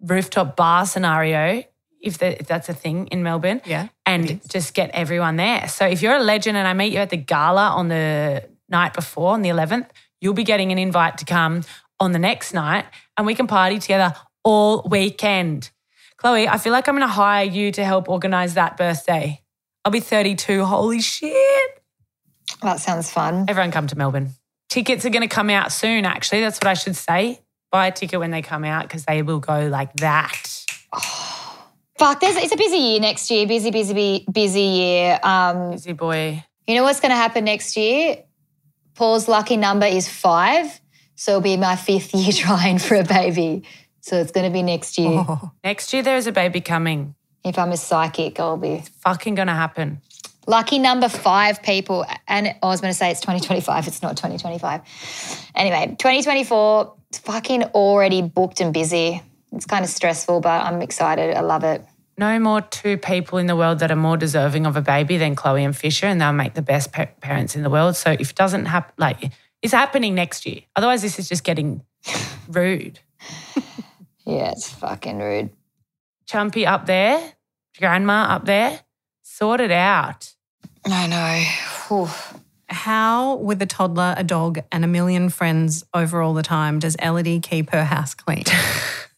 rooftop 0.01 0.55
bar 0.55 0.85
scenario 0.85 1.63
if, 2.01 2.17
the, 2.17 2.39
if 2.39 2.47
that's 2.47 2.69
a 2.69 2.73
thing 2.73 3.07
in 3.07 3.23
Melbourne 3.23 3.61
Yeah, 3.65 3.89
and 4.05 4.39
just 4.49 4.73
get 4.73 4.91
everyone 4.91 5.35
there. 5.35 5.67
So 5.67 5.85
if 5.85 6.01
you're 6.01 6.15
a 6.15 6.23
legend 6.23 6.57
and 6.57 6.67
I 6.67 6.73
meet 6.73 6.93
you 6.93 6.99
at 6.99 7.09
the 7.09 7.17
gala 7.17 7.69
on 7.69 7.89
the 7.89 8.47
night 8.69 8.93
before, 8.93 9.33
on 9.33 9.41
the 9.41 9.49
11th, 9.49 9.87
you'll 10.21 10.33
be 10.33 10.43
getting 10.43 10.71
an 10.71 10.77
invite 10.77 11.17
to 11.19 11.25
come 11.25 11.63
on 11.99 12.11
the 12.11 12.19
next 12.19 12.53
night 12.53 12.85
and 13.17 13.25
we 13.25 13.35
can 13.35 13.47
party 13.47 13.79
together 13.79 14.13
all 14.43 14.87
weekend. 14.89 15.69
Chloe, 16.17 16.47
I 16.47 16.57
feel 16.57 16.73
like 16.73 16.87
I'm 16.87 16.95
going 16.95 17.07
to 17.07 17.13
hire 17.13 17.45
you 17.45 17.71
to 17.73 17.83
help 17.85 18.09
organize 18.09 18.55
that 18.55 18.77
birthday. 18.77 19.41
I'll 19.85 19.91
be 19.91 19.99
32. 20.01 20.65
Holy 20.65 21.01
shit. 21.01 21.81
That 22.61 22.79
sounds 22.79 23.09
fun. 23.09 23.45
Everyone 23.47 23.71
come 23.71 23.87
to 23.87 23.97
Melbourne. 23.97 24.31
Tickets 24.69 25.05
are 25.05 25.09
going 25.09 25.27
to 25.27 25.33
come 25.33 25.49
out 25.49 25.71
soon, 25.71 26.05
actually. 26.05 26.41
That's 26.41 26.57
what 26.57 26.67
I 26.67 26.73
should 26.73 26.95
say. 26.95 27.39
Buy 27.71 27.87
a 27.87 27.91
ticket 27.91 28.19
when 28.19 28.31
they 28.31 28.41
come 28.41 28.63
out 28.65 28.83
because 28.83 29.05
they 29.05 29.21
will 29.21 29.39
go 29.39 29.67
like 29.67 29.93
that. 29.97 30.65
Fuck, 31.97 32.21
there's, 32.21 32.35
it's 32.37 32.53
a 32.53 32.57
busy 32.57 32.77
year 32.77 32.99
next 32.99 33.29
year. 33.29 33.45
Busy, 33.45 33.71
busy, 33.71 33.93
busy, 33.93 34.25
busy 34.31 34.61
year. 34.61 35.19
Um, 35.21 35.71
Busy 35.71 35.93
boy. 35.93 36.43
you 36.65 36.75
know 36.75 36.83
what's 36.83 36.99
going 36.99 37.11
to 37.11 37.15
happen 37.15 37.43
next 37.45 37.75
year? 37.75 38.23
Paul's 38.99 39.29
lucky 39.29 39.55
number 39.55 39.85
is 39.85 40.09
five. 40.09 40.81
So 41.15 41.31
it'll 41.31 41.41
be 41.41 41.55
my 41.55 41.77
fifth 41.77 42.13
year 42.13 42.31
trying 42.33 42.79
for 42.79 42.95
a 42.95 43.03
baby. 43.05 43.63
So 44.01 44.17
it's 44.17 44.31
going 44.31 44.45
to 44.45 44.51
be 44.51 44.61
next 44.61 44.97
year. 44.97 45.23
Oh, 45.25 45.51
Next 45.63 45.93
year, 45.93 46.03
there 46.03 46.17
is 46.17 46.27
a 46.27 46.33
baby 46.33 46.59
coming. 46.59 47.15
If 47.45 47.57
I'm 47.57 47.71
a 47.71 47.77
psychic, 47.77 48.41
I'll 48.41 48.57
be. 48.57 48.83
Fucking 48.99 49.35
going 49.35 49.47
to 49.47 49.53
happen. 49.53 50.01
Lucky 50.47 50.79
number 50.79 51.07
five 51.07 51.63
people. 51.63 52.05
And 52.27 52.47
I 52.61 52.65
was 52.67 52.81
going 52.81 52.91
to 52.91 52.97
say 52.97 53.09
it's 53.09 53.21
2025. 53.21 53.87
It's 53.87 54.01
not 54.01 54.17
2025. 54.17 54.81
Anyway, 55.55 55.95
2024, 55.97 56.93
it's 57.09 57.19
fucking 57.19 57.63
already 57.63 58.21
booked 58.21 58.59
and 58.59 58.73
busy. 58.73 59.23
It's 59.53 59.65
kind 59.65 59.85
of 59.85 59.89
stressful, 59.89 60.41
but 60.41 60.65
I'm 60.65 60.81
excited. 60.81 61.37
I 61.37 61.39
love 61.39 61.63
it. 61.63 61.85
No 62.19 62.37
more 62.37 62.59
two 62.59 62.97
people 62.97 63.37
in 63.37 63.47
the 63.47 63.55
world 63.55 63.79
that 63.79 63.91
are 63.91 63.95
more 63.95 64.17
deserving 64.17 64.65
of 64.65 64.75
a 64.75 64.81
baby 64.81 65.15
than 65.15 65.37
Chloe 65.37 65.63
and 65.63 65.73
Fisher, 65.73 66.05
and 66.05 66.19
they'll 66.19 66.33
make 66.33 66.53
the 66.53 66.61
best 66.61 66.91
pa- 66.91 67.07
parents 67.21 67.55
in 67.55 67.63
the 67.63 67.69
world. 67.69 67.95
So 67.95 68.11
if 68.11 68.31
it 68.31 68.35
doesn't 68.35 68.65
happen, 68.65 68.93
like 68.97 69.31
it's 69.61 69.71
happening 69.71 70.15
next 70.15 70.45
year. 70.45 70.59
Otherwise, 70.75 71.01
this 71.01 71.17
is 71.17 71.29
just 71.29 71.45
getting 71.45 71.81
rude. 72.49 72.99
Yeah, 74.25 74.51
it's 74.51 74.69
fucking 74.69 75.19
rude. 75.19 75.51
Chumpy 76.29 76.67
up 76.67 76.87
there, 76.87 77.35
grandma 77.79 78.23
up 78.35 78.43
there, 78.43 78.81
sort 79.21 79.61
it 79.61 79.71
out. 79.71 80.33
I 80.85 81.07
know. 81.07 81.95
Oof. 82.03 82.37
How, 82.67 83.35
with 83.35 83.61
a 83.61 83.65
toddler, 83.65 84.13
a 84.17 84.25
dog, 84.25 84.59
and 84.73 84.83
a 84.83 84.87
million 84.89 85.29
friends 85.29 85.85
over 85.93 86.21
all 86.21 86.33
the 86.33 86.43
time, 86.43 86.79
does 86.79 86.97
Ellidy 86.97 87.41
keep 87.41 87.69
her 87.69 87.85
house 87.85 88.13
clean? 88.13 88.43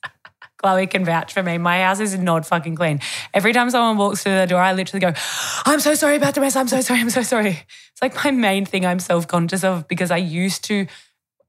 Chloe 0.61 0.87
can 0.87 1.03
vouch 1.03 1.33
for 1.33 1.41
me. 1.41 1.57
My 1.57 1.81
house 1.81 1.99
is 1.99 2.17
not 2.17 2.45
fucking 2.45 2.75
clean. 2.75 2.99
Every 3.33 3.53
time 3.53 3.69
someone 3.69 3.97
walks 3.97 4.23
through 4.23 4.35
the 4.35 4.47
door, 4.47 4.61
I 4.61 4.73
literally 4.73 4.99
go, 4.99 5.13
I'm 5.65 5.79
so 5.79 5.95
sorry 5.95 6.15
about 6.15 6.35
the 6.35 6.41
mess. 6.41 6.55
I'm 6.55 6.67
so 6.67 6.81
sorry. 6.81 6.99
I'm 6.99 7.09
so 7.09 7.23
sorry. 7.23 7.49
It's 7.91 8.01
like 8.01 8.15
my 8.23 8.31
main 8.31 8.65
thing 8.65 8.85
I'm 8.85 8.99
self 8.99 9.27
conscious 9.27 9.63
of 9.63 9.87
because 9.87 10.11
I 10.11 10.17
used 10.17 10.63
to 10.65 10.87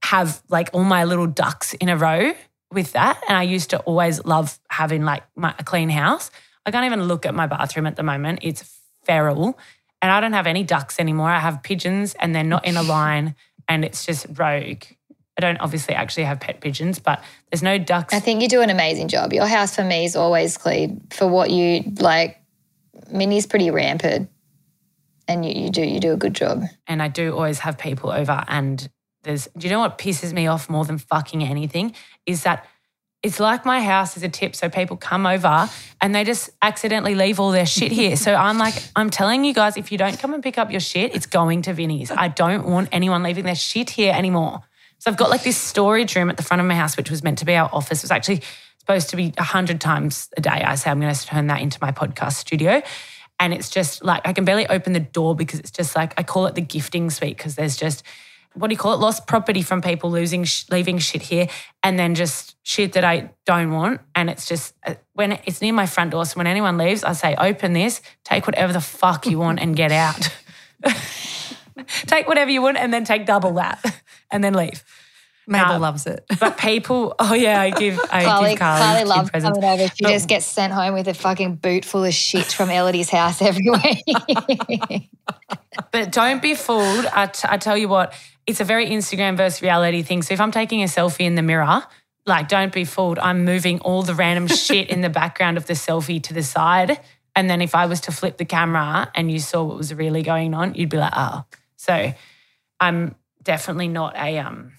have 0.03 0.41
like 0.49 0.69
all 0.73 0.83
my 0.83 1.03
little 1.03 1.27
ducks 1.27 1.73
in 1.75 1.89
a 1.89 1.97
row 1.97 2.33
with 2.71 2.93
that. 2.93 3.21
And 3.27 3.37
I 3.37 3.43
used 3.43 3.69
to 3.69 3.79
always 3.79 4.25
love 4.25 4.59
having 4.69 5.03
like 5.03 5.23
my, 5.35 5.53
a 5.59 5.63
clean 5.63 5.89
house. 5.89 6.31
I 6.65 6.71
can't 6.71 6.85
even 6.85 7.03
look 7.03 7.25
at 7.25 7.35
my 7.35 7.47
bathroom 7.47 7.85
at 7.85 7.95
the 7.95 8.03
moment. 8.03 8.39
It's 8.41 8.79
feral. 9.03 9.57
And 10.01 10.11
I 10.11 10.19
don't 10.19 10.33
have 10.33 10.47
any 10.47 10.63
ducks 10.63 10.99
anymore. 10.99 11.29
I 11.29 11.39
have 11.39 11.63
pigeons 11.63 12.15
and 12.15 12.35
they're 12.35 12.43
not 12.43 12.65
in 12.65 12.77
a 12.77 12.83
line 12.97 13.35
and 13.67 13.85
it's 13.85 14.05
just 14.05 14.25
rogue. 14.35 14.83
I 15.37 15.41
don't 15.41 15.57
obviously 15.57 15.95
actually 15.95 16.25
have 16.25 16.39
pet 16.39 16.61
pigeons, 16.61 16.99
but 16.99 17.23
there's 17.51 17.63
no 17.63 17.77
ducks. 17.77 18.13
I 18.13 18.19
think 18.19 18.41
you 18.41 18.47
do 18.47 18.61
an 18.61 18.69
amazing 18.69 19.07
job. 19.07 19.33
Your 19.33 19.47
house 19.47 19.75
for 19.75 19.83
me 19.83 20.05
is 20.05 20.15
always 20.15 20.57
clean 20.57 21.01
for 21.09 21.27
what 21.27 21.49
you 21.49 21.83
like. 21.99 22.37
Minnie's 23.11 23.47
pretty 23.47 23.71
rampant, 23.71 24.29
and 25.27 25.45
you, 25.45 25.63
you 25.63 25.69
do 25.69 25.81
you 25.81 25.99
do 25.99 26.13
a 26.13 26.17
good 26.17 26.33
job. 26.33 26.63
and 26.87 27.01
I 27.01 27.07
do 27.07 27.33
always 27.33 27.59
have 27.59 27.77
people 27.77 28.11
over. 28.11 28.43
And 28.47 28.87
there's, 29.23 29.47
do 29.57 29.67
you 29.67 29.73
know 29.73 29.79
what 29.79 29.97
pisses 29.97 30.33
me 30.33 30.47
off 30.47 30.69
more 30.69 30.85
than 30.85 30.97
fucking 30.97 31.43
anything? 31.43 31.95
Is 32.25 32.43
that 32.43 32.67
it's 33.23 33.39
like 33.39 33.65
my 33.65 33.81
house 33.81 34.17
is 34.17 34.23
a 34.23 34.29
tip. 34.29 34.53
So 34.53 34.69
people 34.69 34.97
come 34.97 35.25
over 35.25 35.69
and 36.01 36.13
they 36.13 36.25
just 36.25 36.49
accidentally 36.61 37.15
leave 37.15 37.39
all 37.39 37.51
their 37.51 37.65
shit 37.65 37.91
here. 37.91 38.17
So 38.17 38.35
I'm 38.35 38.57
like, 38.57 38.75
I'm 38.97 39.09
telling 39.09 39.45
you 39.45 39.53
guys, 39.53 39.77
if 39.77 39.93
you 39.93 39.97
don't 39.97 40.19
come 40.19 40.33
and 40.33 40.43
pick 40.43 40.57
up 40.57 40.69
your 40.71 40.81
shit, 40.81 41.15
it's 41.15 41.25
going 41.25 41.61
to 41.63 41.73
Vinny's. 41.73 42.11
I 42.11 42.27
don't 42.27 42.67
want 42.67 42.89
anyone 42.91 43.23
leaving 43.23 43.45
their 43.45 43.55
shit 43.55 43.91
here 43.91 44.13
anymore. 44.13 44.61
So 45.03 45.11
I've 45.11 45.17
got 45.17 45.29
like 45.29 45.43
this 45.43 45.57
storage 45.57 46.15
room 46.15 46.29
at 46.29 46.37
the 46.37 46.43
front 46.43 46.61
of 46.61 46.65
my 46.65 46.75
house, 46.75 46.95
which 46.95 47.11
was 47.11 47.23
meant 47.23 47.39
to 47.39 47.45
be 47.45 47.55
our 47.55 47.69
office. 47.73 47.99
It 47.99 48.05
was 48.05 48.11
actually 48.11 48.41
supposed 48.79 49.09
to 49.09 49.17
be 49.17 49.33
a 49.37 49.43
hundred 49.43 49.81
times 49.81 50.29
a 50.37 50.39
day. 50.39 50.49
I 50.49 50.75
say 50.75 50.91
I'm 50.91 51.01
going 51.01 51.13
to 51.13 51.25
turn 51.25 51.47
that 51.47 51.59
into 51.59 51.77
my 51.81 51.91
podcast 51.91 52.35
studio. 52.35 52.81
And 53.37 53.53
it's 53.53 53.69
just 53.69 54.01
like 54.01 54.25
I 54.25 54.31
can 54.31 54.45
barely 54.45 54.65
open 54.65 54.93
the 54.93 55.01
door 55.01 55.35
because 55.35 55.59
it's 55.59 55.71
just 55.71 55.93
like 55.93 56.13
I 56.17 56.23
call 56.23 56.45
it 56.45 56.55
the 56.55 56.61
gifting 56.61 57.09
suite 57.09 57.35
because 57.35 57.55
there's 57.55 57.75
just 57.75 58.03
what 58.53 58.69
do 58.69 58.73
you 58.73 58.77
call 58.77 58.93
it? 58.93 59.01
Lost 59.01 59.27
property 59.27 59.61
from 59.61 59.81
people 59.81 60.09
losing, 60.09 60.45
leaving 60.71 60.99
shit 60.99 61.23
here, 61.23 61.49
and 61.81 61.99
then 61.99 62.15
just 62.15 62.55
shit 62.63 62.93
that 62.93 63.03
I 63.03 63.31
don't 63.45 63.71
want. 63.71 63.99
And 64.15 64.29
it's 64.29 64.45
just 64.45 64.73
uh, 64.85 64.93
when 65.11 65.33
it's 65.43 65.61
near 65.61 65.73
my 65.73 65.85
front 65.85 66.11
door. 66.11 66.25
So 66.25 66.37
when 66.37 66.47
anyone 66.47 66.77
leaves, 66.77 67.03
I 67.03 67.11
say, 67.11 67.35
"Open 67.35 67.73
this, 67.73 68.01
take 68.23 68.47
whatever 68.47 68.71
the 68.71 68.79
fuck 68.79 69.25
you 69.25 69.37
want, 69.37 69.59
and 69.59 69.75
get 69.75 69.91
out. 69.91 70.29
take 72.05 72.25
whatever 72.25 72.51
you 72.51 72.61
want, 72.61 72.77
and 72.77 72.93
then 72.93 73.03
take 73.03 73.25
double 73.25 73.53
that, 73.55 73.83
and 74.33 74.43
then 74.43 74.53
leave." 74.53 74.83
Mabel 75.45 75.73
Um, 75.73 75.81
loves 75.81 76.07
it. 76.07 76.23
But 76.39 76.57
people, 76.69 77.15
oh 77.19 77.33
yeah, 77.33 77.59
I 77.59 77.69
give, 77.71 77.99
I 78.09 78.23
Carly, 78.23 78.49
give 78.51 78.59
Carly, 78.59 78.81
Carly 78.81 79.03
loves 79.03 79.29
presents. 79.29 79.57
coming 79.59 79.69
over. 79.81 79.93
She 79.93 80.03
But- 80.03 80.11
just 80.11 80.29
gets 80.29 80.45
sent 80.45 80.71
home 80.71 80.93
with 80.93 81.09
a 81.09 81.13
fucking 81.13 81.55
boot 81.55 81.83
full 81.83 82.05
of 82.05 82.13
shit 82.13 82.45
from 82.45 82.69
Ellidy's 82.69 83.09
house 83.09 83.41
every 83.41 83.69
week. 83.69 85.09
But 85.91 86.11
don't 86.11 86.41
be 86.41 86.55
fooled. 86.55 87.05
I, 87.07 87.25
t- 87.27 87.47
I 87.49 87.57
tell 87.57 87.77
you 87.77 87.87
what, 87.89 88.13
it's 88.47 88.61
a 88.61 88.63
very 88.63 88.87
Instagram 88.89 89.35
versus 89.35 89.61
reality 89.61 90.01
thing. 90.01 90.21
So 90.21 90.33
if 90.33 90.39
I'm 90.39 90.51
taking 90.51 90.81
a 90.81 90.85
selfie 90.85 91.21
in 91.25 91.35
the 91.35 91.41
mirror, 91.41 91.83
like 92.25 92.47
don't 92.47 92.71
be 92.71 92.85
fooled. 92.85 93.19
I'm 93.19 93.43
moving 93.43 93.79
all 93.81 94.01
the 94.01 94.15
random 94.15 94.47
shit 94.55 94.89
in 94.89 95.01
the 95.01 95.09
background 95.09 95.57
of 95.57 95.65
the 95.65 95.73
selfie 95.73 96.21
to 96.23 96.33
the 96.33 96.43
side. 96.43 96.99
And 97.35 97.49
then 97.49 97.61
if 97.61 97.75
I 97.75 97.87
was 97.87 98.01
to 98.01 98.11
flip 98.11 98.37
the 98.37 98.45
camera 98.45 99.11
and 99.15 99.29
you 99.31 99.39
saw 99.39 99.63
what 99.63 99.77
was 99.77 99.93
really 99.93 100.21
going 100.23 100.53
on, 100.53 100.75
you'd 100.75 100.89
be 100.89 100.97
like, 100.97 101.13
oh. 101.15 101.43
So 101.75 102.13
I'm 102.79 103.15
definitely 103.43 103.87
not 103.87 104.15
a 104.15 104.39
um 104.39 104.73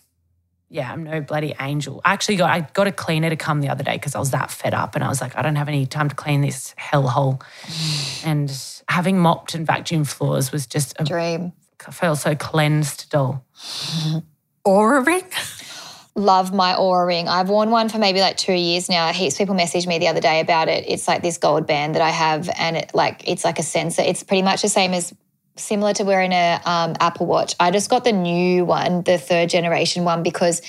yeah, 0.70 0.90
I'm 0.90 1.05
no 1.05 1.20
bloody 1.20 1.55
angel. 1.61 2.00
I 2.05 2.12
actually 2.12 2.37
got 2.37 2.50
I 2.50 2.61
got 2.72 2.88
a 2.88 2.92
cleaner 2.92 3.31
to 3.31 3.37
come 3.37 3.61
the 3.61 3.68
other 3.68 3.85
day 3.85 3.92
because 3.92 4.16
I 4.16 4.18
was 4.18 4.33
that 4.33 4.50
fed 4.50 4.74
up 4.74 4.96
and 4.96 5.05
I 5.05 5.09
was 5.09 5.20
like, 5.20 5.37
I 5.37 5.42
don't 5.42 5.57
have 5.57 5.68
any 5.68 5.87
time 5.87 6.09
to 6.09 6.14
clean 6.16 6.40
this 6.40 6.74
hellhole. 6.77 7.40
and 8.24 8.53
having 8.88 9.18
mopped 9.18 9.55
and 9.55 9.66
vacuumed 9.66 10.09
floors 10.09 10.50
was 10.50 10.66
just 10.66 10.94
a 10.98 11.05
Dream. 11.05 11.53
I 11.87 11.90
felt 11.90 12.18
so 12.18 12.35
cleansed, 12.35 13.11
doll. 13.11 13.44
Oura 14.66 15.07
ring? 15.07 15.24
Love 16.16 16.55
my 16.55 16.74
Oura 16.74 17.07
ring. 17.07 17.29
I've 17.29 17.48
worn 17.48 17.70
one 17.70 17.88
for 17.88 17.98
maybe 17.98 18.20
like 18.20 18.37
two 18.37 18.53
years 18.53 18.88
now. 18.88 19.12
Heaps 19.12 19.35
of 19.35 19.38
people 19.38 19.55
messaged 19.55 19.87
me 19.87 19.98
the 19.98 20.09
other 20.09 20.20
day 20.20 20.40
about 20.40 20.68
it. 20.68 20.85
It's 20.88 21.07
like 21.07 21.22
this 21.22 21.38
gold 21.38 21.66
band 21.66 21.96
that 21.96 22.03
I 22.03 22.11
have, 22.11 22.48
and 22.57 22.77
it 22.77 22.92
like 22.94 23.29
it's 23.29 23.44
like 23.44 23.59
a 23.59 23.64
sensor. 23.64 24.03
It's 24.03 24.22
pretty 24.22 24.42
much 24.42 24.62
the 24.62 24.68
same 24.68 24.94
as 24.94 25.12
similar 25.57 25.93
to 25.95 26.05
wearing 26.05 26.33
a 26.33 26.61
um, 26.64 26.95
Apple 27.01 27.27
Watch. 27.27 27.55
I 27.61 27.71
just 27.71 27.90
got 27.90 28.05
the 28.05 28.12
new 28.12 28.64
one, 28.64 29.03
the 29.03 29.19
third 29.19 29.49
generation 29.49 30.05
one, 30.05 30.23
because 30.23 30.62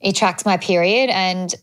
it 0.00 0.16
tracks 0.16 0.44
my 0.44 0.56
period 0.56 1.10
and 1.10 1.54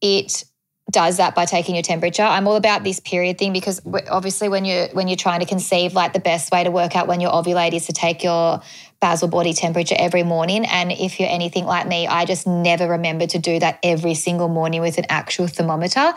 it 0.00 0.44
does 0.90 1.16
that 1.16 1.34
by 1.34 1.44
taking 1.44 1.74
your 1.74 1.82
temperature. 1.82 2.22
I'm 2.22 2.46
all 2.46 2.56
about 2.56 2.84
this 2.84 3.00
period 3.00 3.38
thing 3.38 3.52
because 3.52 3.80
obviously 4.10 4.48
when 4.48 4.64
you're 4.64 4.88
when 4.88 5.08
you're 5.08 5.16
trying 5.16 5.40
to 5.40 5.46
conceive, 5.46 5.94
like 5.94 6.12
the 6.12 6.20
best 6.20 6.52
way 6.52 6.64
to 6.64 6.70
work 6.70 6.96
out 6.96 7.06
when 7.08 7.20
you're 7.20 7.30
ovulate 7.30 7.72
is 7.72 7.86
to 7.86 7.92
take 7.92 8.22
your 8.22 8.60
basal 9.00 9.28
body 9.28 9.52
temperature 9.52 9.96
every 9.98 10.22
morning. 10.22 10.64
And 10.66 10.92
if 10.92 11.18
you're 11.18 11.28
anything 11.28 11.64
like 11.64 11.86
me, 11.86 12.06
I 12.06 12.24
just 12.24 12.46
never 12.46 12.88
remember 12.88 13.26
to 13.26 13.38
do 13.38 13.58
that 13.60 13.78
every 13.82 14.14
single 14.14 14.48
morning 14.48 14.80
with 14.80 14.98
an 14.98 15.06
actual 15.08 15.46
thermometer. 15.46 16.12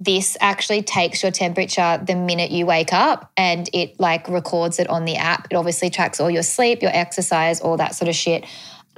This 0.00 0.36
actually 0.40 0.82
takes 0.82 1.22
your 1.22 1.32
temperature 1.32 2.00
the 2.04 2.14
minute 2.14 2.50
you 2.50 2.66
wake 2.66 2.92
up 2.92 3.32
and 3.36 3.68
it 3.72 3.98
like 3.98 4.28
records 4.28 4.78
it 4.78 4.88
on 4.88 5.04
the 5.04 5.16
app. 5.16 5.48
It 5.50 5.56
obviously 5.56 5.90
tracks 5.90 6.20
all 6.20 6.30
your 6.30 6.44
sleep, 6.44 6.82
your 6.82 6.92
exercise, 6.94 7.60
all 7.60 7.76
that 7.78 7.94
sort 7.94 8.08
of 8.08 8.14
shit 8.14 8.44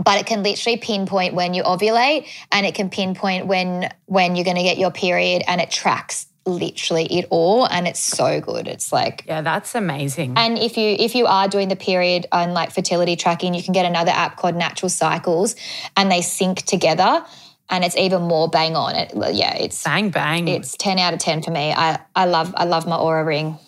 but 0.02 0.18
it 0.18 0.26
can 0.26 0.42
literally 0.42 0.78
pinpoint 0.78 1.34
when 1.34 1.52
you 1.52 1.62
ovulate 1.62 2.26
and 2.50 2.64
it 2.64 2.74
can 2.74 2.88
pinpoint 2.88 3.46
when 3.46 3.90
when 4.06 4.34
you're 4.34 4.44
going 4.44 4.56
to 4.56 4.62
get 4.62 4.78
your 4.78 4.90
period 4.90 5.42
and 5.46 5.60
it 5.60 5.70
tracks 5.70 6.26
literally 6.46 7.04
it 7.06 7.26
all 7.30 7.66
and 7.66 7.86
it's 7.86 8.00
so 8.00 8.40
good. 8.40 8.66
It's 8.66 8.92
like 8.92 9.24
Yeah, 9.26 9.42
that's 9.42 9.74
amazing. 9.74 10.34
and 10.36 10.58
if 10.58 10.76
you 10.76 10.96
if 10.98 11.14
you 11.14 11.26
are 11.26 11.48
doing 11.48 11.68
the 11.68 11.76
period 11.76 12.26
on 12.32 12.52
like 12.54 12.70
fertility 12.72 13.16
tracking, 13.16 13.54
you 13.54 13.62
can 13.62 13.72
get 13.72 13.86
another 13.86 14.10
app 14.10 14.36
called 14.36 14.56
Natural 14.56 14.88
Cycles 14.88 15.54
and 15.96 16.10
they 16.10 16.22
sync 16.22 16.62
together 16.62 17.24
and 17.70 17.84
it's 17.84 17.96
even 17.96 18.22
more 18.22 18.48
bang 18.48 18.76
on. 18.76 18.94
It 18.96 19.12
yeah, 19.34 19.54
it's 19.56 19.82
bang 19.82 20.10
bang. 20.10 20.48
it's 20.48 20.76
10 20.76 20.98
out 20.98 21.14
of 21.14 21.20
10 21.20 21.42
for 21.42 21.50
me. 21.50 21.72
I 21.72 21.98
I 22.14 22.26
love 22.26 22.52
I 22.56 22.64
love 22.64 22.86
my 22.86 22.96
Oura 22.96 23.24
ring. 23.24 23.58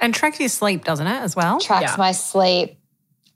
And 0.00 0.12
tracks 0.12 0.40
your 0.40 0.48
sleep, 0.48 0.84
doesn't 0.84 1.06
it, 1.06 1.20
as 1.22 1.34
well? 1.36 1.60
Tracks 1.60 1.92
Yeah. 1.92 1.96
my 1.96 2.12
sleep. 2.12 2.76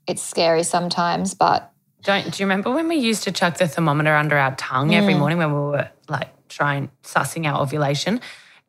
It's 0.05 0.21
scary 0.21 0.63
sometimes, 0.63 1.33
but 1.33 1.71
Don't 2.03 2.31
do 2.31 2.43
you 2.43 2.45
remember 2.45 2.71
when 2.71 2.87
we 2.87 2.95
used 2.97 3.23
to 3.23 3.31
chuck 3.31 3.57
the 3.57 3.67
thermometer 3.67 4.13
under 4.15 4.37
our 4.37 4.55
tongue 4.55 4.93
every 4.93 5.13
Mm. 5.13 5.19
morning 5.19 5.37
when 5.39 5.53
we 5.53 5.59
were 5.59 5.89
like 6.09 6.29
trying 6.49 6.89
sussing 7.03 7.45
out 7.47 7.59
ovulation? 7.61 8.21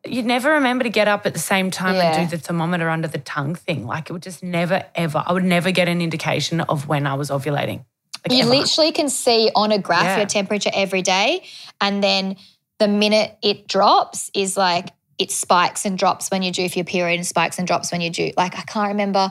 You'd 0.06 0.26
never 0.26 0.52
remember 0.52 0.84
to 0.84 0.90
get 0.90 1.08
up 1.08 1.26
at 1.26 1.32
the 1.34 1.40
same 1.40 1.70
time 1.72 1.96
Yeah. 1.96 2.16
and 2.16 2.30
do 2.30 2.36
the 2.36 2.42
thermometer 2.42 2.88
under 2.88 3.08
the 3.08 3.18
tongue 3.18 3.56
thing. 3.56 3.84
Like 3.86 4.08
it 4.08 4.12
would 4.12 4.22
just 4.22 4.42
never 4.44 4.84
ever. 4.94 5.22
I 5.26 5.32
would 5.32 5.44
never 5.44 5.72
get 5.72 5.88
an 5.88 6.00
indication 6.00 6.60
of 6.60 6.86
when 6.88 7.04
I 7.06 7.14
was 7.14 7.30
ovulating. 7.30 7.84
Like, 8.30 8.38
you 8.38 8.44
literally 8.48 8.92
can 8.92 9.08
see 9.08 9.50
on 9.54 9.72
a 9.72 9.78
graph 9.78 10.04
Yeah. 10.04 10.16
your 10.18 10.26
temperature 10.26 10.70
every 10.72 11.02
day 11.02 11.44
and 11.80 12.02
then 12.02 12.36
the 12.78 12.88
minute 12.88 13.36
it 13.42 13.66
drops 13.68 14.30
is 14.34 14.56
like 14.56 14.90
it 15.18 15.30
spikes 15.32 15.84
and 15.84 15.98
drops 15.98 16.30
when 16.30 16.42
you're 16.42 16.52
due 16.52 16.68
for 16.68 16.78
your 16.78 16.84
period 16.84 17.16
and 17.16 17.26
spikes 17.26 17.58
and 17.58 17.66
drops 17.66 17.90
when 17.90 18.00
you're 18.00 18.12
due 18.12 18.32
like 18.36 18.56
i 18.56 18.62
can't 18.62 18.88
remember. 18.88 19.30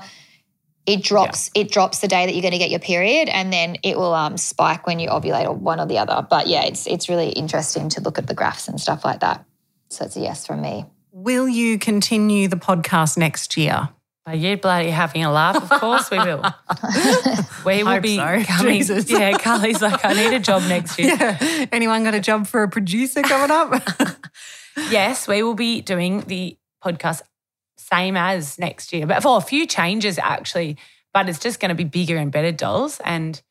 It 0.86 1.04
drops 1.04 1.52
it 1.54 1.70
drops 1.70 2.00
the 2.00 2.08
day 2.08 2.26
that 2.26 2.34
you're 2.34 2.42
going 2.42 2.54
to 2.54 2.58
get 2.58 2.70
your 2.70 2.80
period 2.80 3.28
and 3.28 3.52
then 3.52 3.76
it 3.84 3.98
will 3.98 4.14
um, 4.14 4.38
spike 4.38 4.88
when 4.88 5.00
you 5.00 5.10
ovulate 5.10 5.46
or 5.46 5.52
one 5.52 5.82
or 5.82 5.86
the 5.86 5.98
other. 5.98 6.26
But 6.30 6.48
yeah 6.48 6.64
it's 6.64 6.88
it's 6.88 7.10
really 7.10 7.28
interesting 7.30 7.90
to 7.90 8.02
look 8.02 8.18
at 8.18 8.28
the 8.28 8.34
graphs 8.34 8.70
and 8.70 8.80
stuff 8.80 9.04
like 9.04 9.20
that. 9.20 9.44
So 9.90 10.06
it's 10.06 10.16
a 10.16 10.22
yes 10.22 10.48
from 10.48 10.62
me. 10.62 10.86
Will 11.12 11.50
you 11.50 11.78
continue 11.78 12.48
the 12.48 12.56
podcast 12.56 13.18
next 13.18 13.58
year? 13.58 13.90
Are 14.28 14.36
you 14.36 14.58
bloody 14.58 14.90
having 14.90 15.24
a 15.24 15.32
laugh? 15.32 15.56
Of 15.56 15.80
course 15.80 16.12
we 16.12 16.18
will. 16.18 16.44
we 17.66 17.82
will 17.82 17.94
Hope 17.94 18.04
be 18.04 18.18
so. 18.18 18.44
coming. 18.44 18.74
Jesus. 18.74 19.10
Yeah, 19.10 19.38
Carly's 19.38 19.82
like, 19.82 20.04
I 20.04 20.12
need 20.12 20.36
a 20.36 20.40
job 20.40 20.64
next 20.64 21.00
year. 21.00 21.16
Yeah. 21.18 21.66
Anyone 21.72 22.04
got 22.04 22.14
a 22.14 22.20
job 22.20 22.46
for 22.46 22.62
a 22.64 22.70
producer 22.70 23.22
coming 23.22 23.52
up? 23.52 24.18
Yes, 24.92 25.28
we 25.28 25.42
will 25.42 25.56
be 25.56 25.82
doing 25.82 26.22
the 26.28 26.56
podcast 26.86 27.24
same 27.78 28.16
as 28.16 28.60
next 28.60 28.94
year, 28.94 29.08
but 29.08 29.24
for 29.24 29.36
a 29.36 29.42
few 29.42 29.66
changes 29.66 30.20
actually. 30.20 30.78
But 31.16 31.28
it's 31.30 31.40
just 31.40 31.60
going 31.60 31.70
to 31.70 31.76
be 31.76 31.84
bigger 31.84 32.16
and 32.16 32.32
better 32.32 32.52
dolls. 32.52 33.02
And 33.04 33.42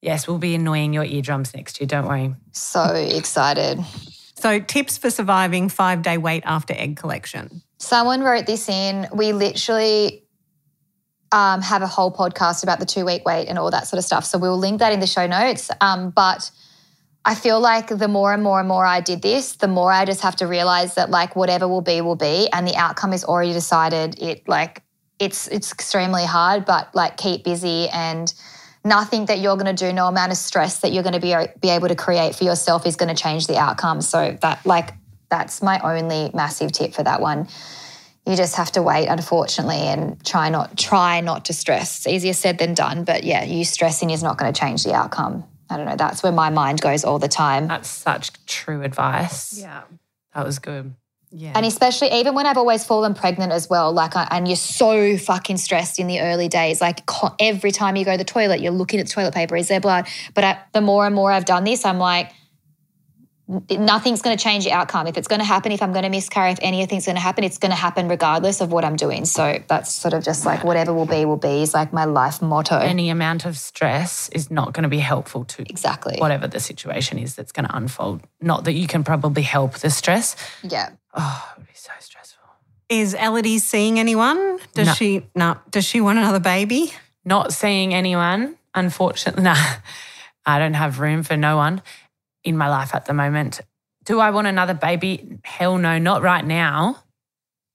yes, 0.00 0.26
we'll 0.26 0.38
be 0.38 0.54
annoying 0.54 0.94
your 0.94 1.04
eardrums 1.04 1.54
next 1.54 1.78
year. 1.78 1.86
Don't 1.86 2.06
worry. 2.06 2.34
so 2.52 2.84
excited 2.94 3.84
so, 4.42 4.58
tips 4.58 4.98
for 4.98 5.08
surviving 5.08 5.68
five 5.68 6.02
day 6.02 6.18
wait 6.18 6.42
after 6.44 6.74
egg 6.74 6.96
collection. 6.96 7.62
Someone 7.82 8.22
wrote 8.22 8.46
this 8.46 8.68
in. 8.68 9.08
We 9.12 9.32
literally 9.32 10.22
um, 11.32 11.60
have 11.62 11.82
a 11.82 11.88
whole 11.88 12.12
podcast 12.12 12.62
about 12.62 12.78
the 12.78 12.86
two 12.86 13.04
week 13.04 13.24
wait 13.26 13.48
and 13.48 13.58
all 13.58 13.72
that 13.72 13.88
sort 13.88 13.98
of 13.98 14.04
stuff. 14.04 14.24
So 14.24 14.38
we'll 14.38 14.56
link 14.56 14.78
that 14.78 14.92
in 14.92 15.00
the 15.00 15.06
show 15.08 15.26
notes. 15.26 15.68
Um, 15.80 16.10
but 16.10 16.48
I 17.24 17.34
feel 17.34 17.58
like 17.58 17.88
the 17.88 18.06
more 18.06 18.32
and 18.32 18.40
more 18.40 18.60
and 18.60 18.68
more 18.68 18.86
I 18.86 19.00
did 19.00 19.20
this, 19.20 19.56
the 19.56 19.66
more 19.66 19.90
I 19.90 20.04
just 20.04 20.20
have 20.20 20.36
to 20.36 20.46
realize 20.46 20.94
that 20.94 21.10
like 21.10 21.34
whatever 21.34 21.66
will 21.66 21.80
be 21.80 22.00
will 22.02 22.14
be, 22.14 22.48
and 22.52 22.68
the 22.68 22.76
outcome 22.76 23.12
is 23.12 23.24
already 23.24 23.52
decided. 23.52 24.22
It 24.22 24.48
like 24.48 24.84
it's 25.18 25.48
it's 25.48 25.72
extremely 25.72 26.24
hard, 26.24 26.64
but 26.64 26.94
like 26.94 27.16
keep 27.16 27.42
busy 27.42 27.88
and 27.88 28.32
nothing 28.84 29.26
that 29.26 29.40
you're 29.40 29.56
going 29.56 29.74
to 29.74 29.86
do, 29.86 29.92
no 29.92 30.06
amount 30.06 30.30
of 30.30 30.38
stress 30.38 30.80
that 30.80 30.92
you're 30.92 31.02
going 31.02 31.20
to 31.20 31.20
be 31.20 31.34
be 31.60 31.70
able 31.70 31.88
to 31.88 31.96
create 31.96 32.36
for 32.36 32.44
yourself 32.44 32.86
is 32.86 32.94
going 32.94 33.12
to 33.12 33.20
change 33.20 33.48
the 33.48 33.58
outcome. 33.58 34.02
So 34.02 34.38
that 34.40 34.64
like 34.64 34.94
that's 35.32 35.62
my 35.62 35.80
only 35.80 36.30
massive 36.34 36.72
tip 36.72 36.92
for 36.92 37.02
that 37.02 37.22
one. 37.22 37.48
You 38.26 38.36
just 38.36 38.54
have 38.56 38.70
to 38.72 38.82
wait, 38.82 39.08
unfortunately, 39.08 39.78
and 39.78 40.22
try 40.24 40.50
not 40.50 40.76
try 40.76 41.22
not 41.22 41.46
to 41.46 41.54
stress. 41.54 42.00
It's 42.00 42.06
easier 42.06 42.34
said 42.34 42.58
than 42.58 42.74
done, 42.74 43.04
but 43.04 43.24
yeah, 43.24 43.42
you 43.42 43.64
stressing 43.64 44.10
is 44.10 44.22
not 44.22 44.36
going 44.36 44.52
to 44.52 44.60
change 44.60 44.84
the 44.84 44.92
outcome. 44.92 45.44
I 45.70 45.78
don't 45.78 45.86
know. 45.86 45.96
That's 45.96 46.22
where 46.22 46.32
my 46.32 46.50
mind 46.50 46.82
goes 46.82 47.02
all 47.02 47.18
the 47.18 47.28
time. 47.28 47.66
That's 47.66 47.88
such 47.88 48.30
true 48.44 48.82
advice. 48.82 49.58
Yeah. 49.58 49.84
That 50.34 50.44
was 50.44 50.58
good. 50.58 50.94
Yeah. 51.30 51.52
And 51.54 51.64
especially 51.64 52.12
even 52.12 52.34
when 52.34 52.44
I've 52.44 52.58
always 52.58 52.84
fallen 52.84 53.14
pregnant 53.14 53.52
as 53.52 53.70
well, 53.70 53.90
like, 53.90 54.14
I, 54.14 54.28
and 54.30 54.46
you're 54.46 54.54
so 54.54 55.16
fucking 55.16 55.56
stressed 55.56 55.98
in 55.98 56.08
the 56.08 56.20
early 56.20 56.48
days. 56.48 56.82
Like 56.82 57.00
every 57.40 57.70
time 57.70 57.96
you 57.96 58.04
go 58.04 58.12
to 58.12 58.18
the 58.18 58.24
toilet, 58.24 58.60
you're 58.60 58.70
looking 58.70 59.00
at 59.00 59.06
the 59.06 59.12
toilet 59.12 59.32
paper. 59.32 59.56
Is 59.56 59.68
there 59.68 59.80
blood? 59.80 60.06
But 60.34 60.44
I, 60.44 60.58
the 60.74 60.82
more 60.82 61.06
and 61.06 61.14
more 61.14 61.32
I've 61.32 61.46
done 61.46 61.64
this, 61.64 61.86
I'm 61.86 61.98
like, 61.98 62.26
n- 62.26 62.32
nothing's 63.70 64.22
going 64.22 64.36
to 64.36 64.42
change 64.42 64.64
the 64.64 64.72
outcome. 64.72 65.06
If 65.06 65.16
it's 65.16 65.28
going 65.28 65.40
to 65.40 65.44
happen, 65.44 65.72
if 65.72 65.82
I'm 65.82 65.92
going 65.92 66.04
to 66.04 66.08
miscarry, 66.08 66.52
if 66.52 66.58
anything's 66.62 67.06
going 67.06 67.16
to 67.16 67.20
happen, 67.22 67.44
it's 67.44 67.58
going 67.58 67.70
to 67.70 67.76
happen 67.76 68.08
regardless 68.08 68.60
of 68.60 68.72
what 68.72 68.84
I'm 68.84 68.96
doing. 68.96 69.24
So 69.24 69.62
that's 69.68 69.92
sort 69.92 70.14
of 70.14 70.24
just 70.24 70.46
like 70.46 70.64
whatever 70.64 70.92
will 70.92 71.06
be, 71.06 71.24
will 71.24 71.36
be 71.36 71.62
is 71.62 71.74
like 71.74 71.92
my 71.92 72.04
life 72.04 72.40
motto. 72.40 72.78
Any 72.78 73.10
amount 73.10 73.44
of 73.44 73.56
stress 73.58 74.28
is 74.30 74.50
not 74.50 74.72
going 74.72 74.84
to 74.84 74.88
be 74.88 74.98
helpful 74.98 75.44
to 75.44 75.62
exactly. 75.62 76.16
whatever 76.18 76.46
the 76.48 76.60
situation 76.60 77.18
is 77.18 77.34
that's 77.34 77.52
going 77.52 77.66
to 77.66 77.76
unfold. 77.76 78.22
Not 78.40 78.64
that 78.64 78.72
you 78.72 78.86
can 78.86 79.04
probably 79.04 79.42
help 79.42 79.74
the 79.74 79.90
stress. 79.90 80.36
Yeah. 80.62 80.90
Oh, 81.14 81.48
it 81.54 81.58
would 81.58 81.66
be 81.68 81.74
so 81.74 81.92
stressful. 81.98 82.42
Is 82.88 83.14
Ellidy 83.14 83.60
seeing 83.60 83.98
anyone? 83.98 84.58
Does 84.74 84.86
No. 84.88 84.94
she 84.94 85.26
no, 85.34 85.58
does 85.70 85.84
she 85.84 86.00
want 86.00 86.18
another 86.18 86.40
baby? 86.40 86.92
not 87.24 87.52
seeing 87.52 87.94
anyone, 87.94 88.56
unfortunately. 88.74 89.42
Nah, 89.44 89.56
I 90.44 90.58
don't 90.58 90.74
have 90.74 90.98
room 90.98 91.22
for 91.22 91.36
no 91.36 91.56
one 91.56 91.82
in 92.44 92.56
my 92.56 92.68
life 92.68 92.94
at 92.94 93.06
the 93.06 93.14
moment. 93.14 93.60
Do 94.04 94.20
I 94.20 94.30
want 94.30 94.46
another 94.46 94.74
baby? 94.74 95.38
Hell 95.44 95.78
no, 95.78 95.98
not 95.98 96.22
right 96.22 96.44
now. 96.44 97.02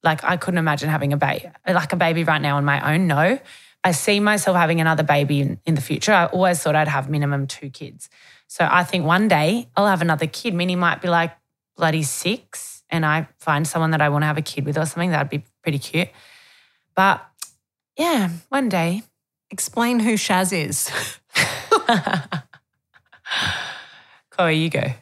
Like 0.04 0.24
I 0.24 0.38
couldn't 0.38 0.58
imagine 0.58 0.90
having 0.90 1.14
a 1.14 1.18
baby, 1.18 1.50
like 1.68 1.94
a 1.94 1.96
baby 1.96 2.24
right 2.24 2.42
now 2.42 2.58
on 2.58 2.66
my 2.66 2.94
own. 2.94 3.08
No, 3.08 3.40
I 3.84 3.92
see 3.92 4.20
myself 4.20 4.56
having 4.56 4.82
another 4.82 5.04
baby 5.04 5.42
in, 5.42 5.60
in 5.66 5.76
the 5.76 5.82
future. 5.82 6.14
I 6.14 6.26
always 6.26 6.62
thought 6.62 6.76
I'd 6.76 6.88
have 6.88 7.10
minimum 7.10 7.48
two 7.48 7.70
kids. 7.70 8.10
So 8.48 8.68
I 8.70 8.84
think 8.84 9.06
one 9.06 9.28
day 9.28 9.70
I'll 9.76 9.88
have 9.88 10.02
another 10.02 10.28
kid. 10.28 10.54
Minnie 10.54 10.76
might 10.76 11.02
be 11.02 11.08
like 11.08 11.36
bloody 11.76 12.04
six, 12.04 12.84
and 12.90 13.06
I 13.06 13.28
find 13.40 13.68
someone 13.68 13.92
that 13.92 14.02
I 14.02 14.10
want 14.10 14.24
to 14.24 14.28
have 14.28 14.38
a 14.38 14.42
kid 14.42 14.66
with 14.66 14.78
or 14.78 14.86
something. 14.86 15.12
That'd 15.12 15.30
be 15.30 15.44
pretty 15.62 15.80
cute. 15.80 16.10
But 16.96 17.26
yeah, 17.98 18.30
one 18.50 18.70
day 18.70 19.04
Explain 19.50 20.00
who 20.00 20.16
Shaz 20.16 20.52
is. 20.52 20.92
Chloe, 24.38 24.56
you 24.56 24.70
go. 24.70 24.94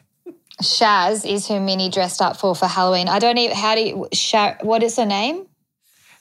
Shaz 0.62 1.30
is 1.30 1.46
who 1.46 1.60
Minnie 1.60 1.90
dressed 1.90 2.22
up 2.22 2.38
for 2.38 2.54
for 2.54 2.66
Halloween. 2.66 3.08
I 3.08 3.18
don't 3.18 3.36
even, 3.36 3.56
how 3.56 3.74
do 3.74 3.82
you, 3.82 4.08
Sha, 4.12 4.54
what 4.62 4.82
is 4.82 4.96
her 4.96 5.04
name? 5.04 5.46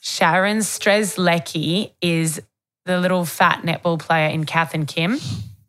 Sharon 0.01 0.57
Strzelecki 0.57 1.91
is 2.01 2.41
the 2.85 2.99
little 2.99 3.25
fat 3.25 3.63
netball 3.63 3.97
player 3.97 4.27
in 4.29 4.45
Kath 4.45 4.73
and 4.73 4.87
Kim. 4.87 5.19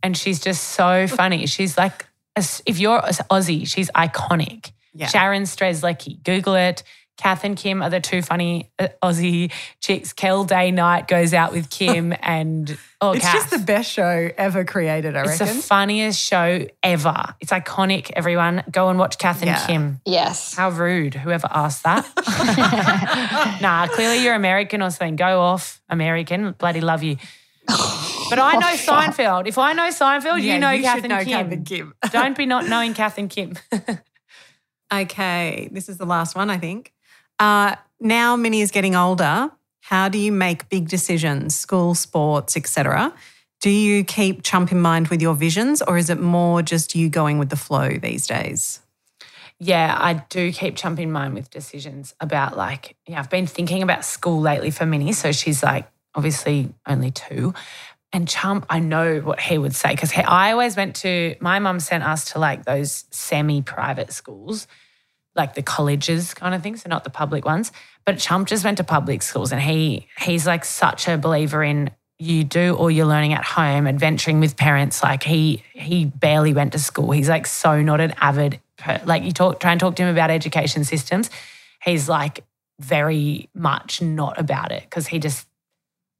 And 0.03 0.17
she's 0.17 0.41
just 0.41 0.63
so 0.63 1.07
funny. 1.07 1.47
She's 1.47 1.79
like, 1.79 2.07
if 2.37 2.79
you're 2.79 3.01
Aussie, 3.01 3.67
she's 3.67 3.91
iconic. 3.93 4.73
Yeah. 4.93 5.07
Sharon 5.07 5.45
Strzelecki. 5.45 6.23
Google 6.23 6.55
it. 6.55 6.83
Kath 7.17 7.45
and 7.45 7.57
Kim 7.57 7.83
are 7.83 7.89
the 7.91 8.01
two 8.01 8.21
funny 8.23 8.71
uh, 8.79 8.89
Aussie 9.03 9.51
chicks. 9.81 10.13
Kel 10.13 10.45
Day 10.45 10.71
Night 10.71 11.09
goes 11.09 11.33
out 11.33 11.53
with 11.53 11.71
Kim 11.71 12.13
and 12.21 12.77
oh, 13.01 13.13
It's 13.13 13.25
Kath. 13.25 13.35
just 13.35 13.51
the 13.51 13.59
best 13.59 13.91
show 13.91 14.31
ever 14.37 14.65
created, 14.65 15.17
I 15.17 15.21
reckon. 15.23 15.47
It's 15.47 15.57
the 15.57 15.63
funniest 15.63 16.21
show 16.21 16.67
ever. 16.83 17.35
It's 17.41 17.53
iconic. 17.53 18.11
Everyone, 18.15 18.63
go 18.71 18.89
and 18.91 18.99
watch 18.99 19.17
Kath 19.19 19.41
and 19.43 19.49
Yeah. 19.49 19.67
Kim. 19.67 20.01
Yes. 20.05 20.55
How 20.55 20.69
rude, 20.71 21.15
whoever 21.15 21.49
asked 21.51 21.85
that. 21.85 22.07
nah, 23.63 23.87
clearly 23.89 24.23
you're 24.23 24.35
American 24.35 24.83
or 24.83 24.91
something. 24.91 25.17
Go 25.17 25.41
off, 25.41 25.81
American. 25.89 26.53
Bloody 26.53 26.81
love 26.83 27.03
you. 27.03 27.17
But 27.67 28.39
I 28.39 28.55
know 28.61 28.75
Seinfeld. 28.77 29.47
If 29.49 29.57
I 29.59 29.73
know 29.73 29.89
Seinfeld, 29.89 30.43
Yeah, 30.43 30.55
you 30.55 30.61
know 30.61 30.71
you 30.71 30.83
Kath 30.83 30.99
and 30.99 31.09
know 31.09 31.25
Kim. 31.25 31.29
Kath 31.45 31.53
and 31.53 31.67
Kim. 31.67 31.95
Don't 32.13 32.37
be 32.37 32.45
not 32.47 32.67
knowing 32.69 32.93
Kath 32.95 33.17
and 33.19 33.31
Kim. 33.31 33.55
Okay, 34.93 35.69
this 35.73 35.89
is 35.89 35.97
the 35.99 36.07
last 36.07 36.37
one, 36.37 36.49
I 36.49 36.59
think. 36.59 36.93
Uh, 37.39 37.77
now 38.01 38.37
Minnie 38.37 38.61
is 38.61 38.71
getting 38.71 38.95
older. 38.95 39.51
How 39.81 40.09
do 40.09 40.19
you 40.19 40.33
make 40.33 40.69
big 40.69 40.89
decisions, 40.89 41.57
school, 41.57 41.95
sports, 41.95 42.57
etc.? 42.57 43.13
Do 43.61 43.71
you 43.71 44.05
keep 44.05 44.43
chump 44.43 44.73
in 44.73 44.81
mind 44.81 45.09
with 45.09 45.23
your 45.23 45.35
visions, 45.35 45.81
or 45.81 45.97
is 45.97 46.11
it 46.11 46.21
more 46.21 46.63
just 46.63 46.95
you 46.95 47.09
going 47.09 47.39
with 47.39 47.49
the 47.49 47.57
flow 47.57 47.91
these 47.91 48.27
days? 48.27 48.81
yeah, 49.59 49.97
I 49.99 50.15
do 50.29 50.53
keep 50.53 50.77
Chump 50.77 50.99
in 50.99 51.11
mind 51.11 51.35
with 51.35 51.51
decisions 51.51 52.15
about 52.21 52.57
like, 52.57 52.97
yeah, 53.07 53.19
I've 53.19 53.31
been 53.31 53.47
thinking 53.47 53.83
about 53.83 54.05
school 54.05 54.41
lately 54.41 54.71
for 54.71 54.85
Minnie. 54.85 55.13
So 55.13 55.33
she's 55.33 55.63
like, 55.63 55.89
obviously 56.15 56.75
only 56.87 57.11
two. 57.11 57.55
And 58.13 58.29
Chump, 58.29 58.67
I 58.69 58.81
know 58.81 59.21
what 59.21 59.41
he 59.41 59.59
would 59.59 59.75
say 59.75 59.91
because 59.91 60.13
I 60.15 60.53
always 60.53 60.77
went 60.77 60.97
to, 60.97 61.37
my 61.41 61.59
mum 61.59 61.81
sent 61.81 62.05
us 62.05 62.33
to 62.33 62.39
like 62.39 62.65
those 62.65 63.05
semi 63.11 63.63
private 63.63 64.13
schools, 64.13 64.67
like 65.37 65.55
the 65.55 65.63
colleges 65.63 66.35
kind 66.35 66.55
of 66.55 66.63
thing. 66.63 66.77
So 66.77 66.89
not 66.89 67.05
the 67.05 67.11
public 67.11 67.45
ones. 67.45 67.73
But 68.05 68.19
Chump 68.19 68.49
just 68.49 68.65
went 68.65 68.79
to 68.79 68.85
public 68.85 69.23
schools 69.23 69.53
and 69.53 69.61
he 69.61 70.09
he's 70.19 70.47
like 70.47 70.65
such 70.65 71.09
a 71.09 71.19
believer 71.19 71.63
in 71.63 71.91
you 72.19 72.45
do 72.45 72.75
all 72.75 72.91
your 72.91 73.05
learning 73.07 73.35
at 73.35 73.45
home, 73.45 73.87
adventuring 73.87 74.41
with 74.41 74.57
parents. 74.57 75.03
Like 75.03 75.23
he 75.23 75.63
he 75.73 76.07
barely 76.07 76.55
went 76.55 76.73
to 76.73 76.79
school. 76.79 77.11
He's 77.11 77.29
like 77.29 77.47
so 77.47 77.83
not 77.83 78.01
an 78.01 78.15
avid 78.21 78.61
like 79.05 79.23
you 79.23 79.33
talk 79.33 79.61
try 79.61 79.73
and 79.73 79.81
talk 79.81 79.97
to 79.97 80.03
him 80.03 80.09
about 80.09 80.31
education 80.31 80.85
systems. 80.85 81.31
he's 81.83 82.09
like 82.09 82.45
very 82.79 83.49
much 83.55 84.03
not 84.03 84.39
about 84.39 84.73
it 84.73 84.83
because 84.83 85.07
he 85.07 85.19
just, 85.19 85.47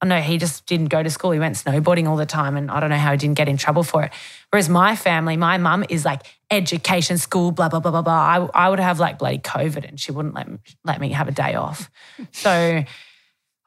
Oh, 0.03 0.07
I 0.07 0.09
know 0.09 0.21
he 0.21 0.39
just 0.39 0.67
didn't 0.67 0.87
go 0.87 1.03
to 1.03 1.11
school. 1.11 1.31
He 1.31 1.39
went 1.39 1.57
snowboarding 1.57 2.09
all 2.09 2.17
the 2.17 2.27
time, 2.27 2.57
and 2.57 2.71
I 2.71 2.81
don't 2.81 2.91
know 2.91 2.97
how 2.97 3.13
he 3.13 3.19
didn't 3.19 3.37
get 3.37 3.49
in 3.49 3.57
trouble 3.57 3.83
for 3.83 4.05
it. 4.05 4.13
Whereas 4.51 4.69
my 4.69 4.97
family, 4.97 5.37
my 5.37 5.59
mum 5.59 5.85
is 5.89 6.05
like 6.05 6.23
education, 6.51 7.19
school, 7.19 7.51
blah 7.51 7.69
blah 7.69 7.81
blah 7.81 7.91
blah 7.91 8.03
blah. 8.03 8.49
I, 8.55 8.67
I 8.67 8.69
would 8.69 8.81
have 8.81 9.01
like 9.01 9.19
bloody 9.19 9.39
COVID, 9.39 9.89
and 9.89 9.99
she 9.99 10.13
wouldn't 10.13 10.35
let 10.35 10.49
me, 10.49 10.59
let 10.85 11.01
me 11.01 11.11
have 11.11 11.29
a 11.29 11.33
day 11.33 11.55
off. 11.55 11.91
So 12.33 12.85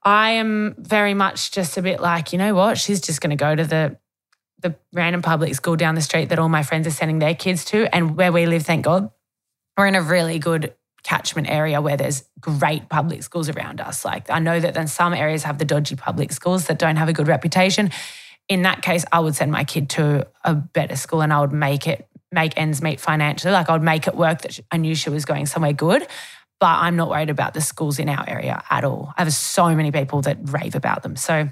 I 0.03 0.31
am 0.31 0.75
very 0.77 1.13
much 1.13 1.51
just 1.51 1.77
a 1.77 1.81
bit 1.81 1.99
like, 1.99 2.31
you 2.31 2.39
know 2.39 2.55
what? 2.55 2.77
She's 2.77 3.01
just 3.01 3.19
going 3.21 3.31
to 3.31 3.35
go 3.35 3.55
to 3.55 3.63
the 3.63 3.97
the 4.61 4.75
random 4.93 5.21
public 5.21 5.55
school 5.55 5.75
down 5.75 5.95
the 5.95 6.01
street 6.01 6.29
that 6.29 6.39
all 6.39 6.49
my 6.49 6.63
friends 6.63 6.85
are 6.85 6.91
sending 6.91 7.19
their 7.19 7.35
kids 7.35 7.65
to, 7.65 7.93
and 7.95 8.17
where 8.17 8.31
we 8.31 8.45
live, 8.45 8.63
thank 8.63 8.83
God, 8.85 9.09
we're 9.77 9.87
in 9.87 9.95
a 9.95 10.01
really 10.01 10.37
good 10.39 10.73
catchment 11.03 11.49
area 11.49 11.81
where 11.81 11.97
there's 11.97 12.23
great 12.39 12.89
public 12.89 13.23
schools 13.23 13.49
around 13.49 13.81
us. 13.81 14.05
Like 14.05 14.29
I 14.29 14.39
know 14.39 14.59
that 14.59 14.73
then 14.73 14.88
some 14.88 15.13
areas 15.13 15.43
have 15.43 15.57
the 15.57 15.65
dodgy 15.65 15.95
public 15.95 16.31
schools 16.31 16.65
that 16.67 16.79
don't 16.79 16.97
have 16.97 17.09
a 17.09 17.13
good 17.13 17.27
reputation. 17.27 17.91
In 18.47 18.63
that 18.63 18.81
case, 18.81 19.05
I 19.12 19.19
would 19.19 19.35
send 19.35 19.51
my 19.51 19.63
kid 19.63 19.89
to 19.91 20.27
a 20.43 20.53
better 20.55 20.95
school 20.95 21.21
and 21.21 21.31
I 21.31 21.41
would 21.41 21.53
make 21.53 21.88
it 21.88 22.07
make 22.31 22.53
ends 22.57 22.81
meet 22.81 22.99
financially. 22.99 23.51
Like 23.51 23.69
I 23.69 23.73
would 23.73 23.83
make 23.83 24.07
it 24.07 24.15
work 24.15 24.41
that 24.41 24.59
I 24.71 24.77
knew 24.77 24.95
she 24.95 25.09
was 25.09 25.25
going 25.25 25.45
somewhere 25.45 25.73
good. 25.73 26.05
But 26.59 26.79
I'm 26.79 26.97
not 26.97 27.09
worried 27.09 27.29
about 27.29 27.53
the 27.53 27.62
schools 27.62 27.99
in 27.99 28.09
our 28.09 28.27
area 28.27 28.62
at 28.69 28.83
all. 28.83 29.13
I 29.17 29.23
have 29.23 29.31
so 29.31 29.73
many 29.73 29.91
people 29.91 30.21
that 30.23 30.38
rave 30.41 30.75
about 30.75 31.03
them. 31.03 31.15
So 31.15 31.49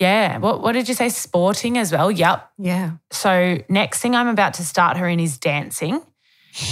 yeah. 0.00 0.38
What 0.38 0.62
what 0.62 0.72
did 0.72 0.88
you 0.88 0.94
say? 0.94 1.10
Sporting 1.10 1.78
as 1.78 1.92
well. 1.92 2.10
Yep. 2.10 2.50
Yeah. 2.58 2.92
So 3.12 3.58
next 3.68 4.00
thing 4.00 4.16
I'm 4.16 4.28
about 4.28 4.54
to 4.54 4.64
start 4.64 4.96
her 4.96 5.06
in 5.06 5.20
is 5.20 5.38
dancing. 5.38 6.02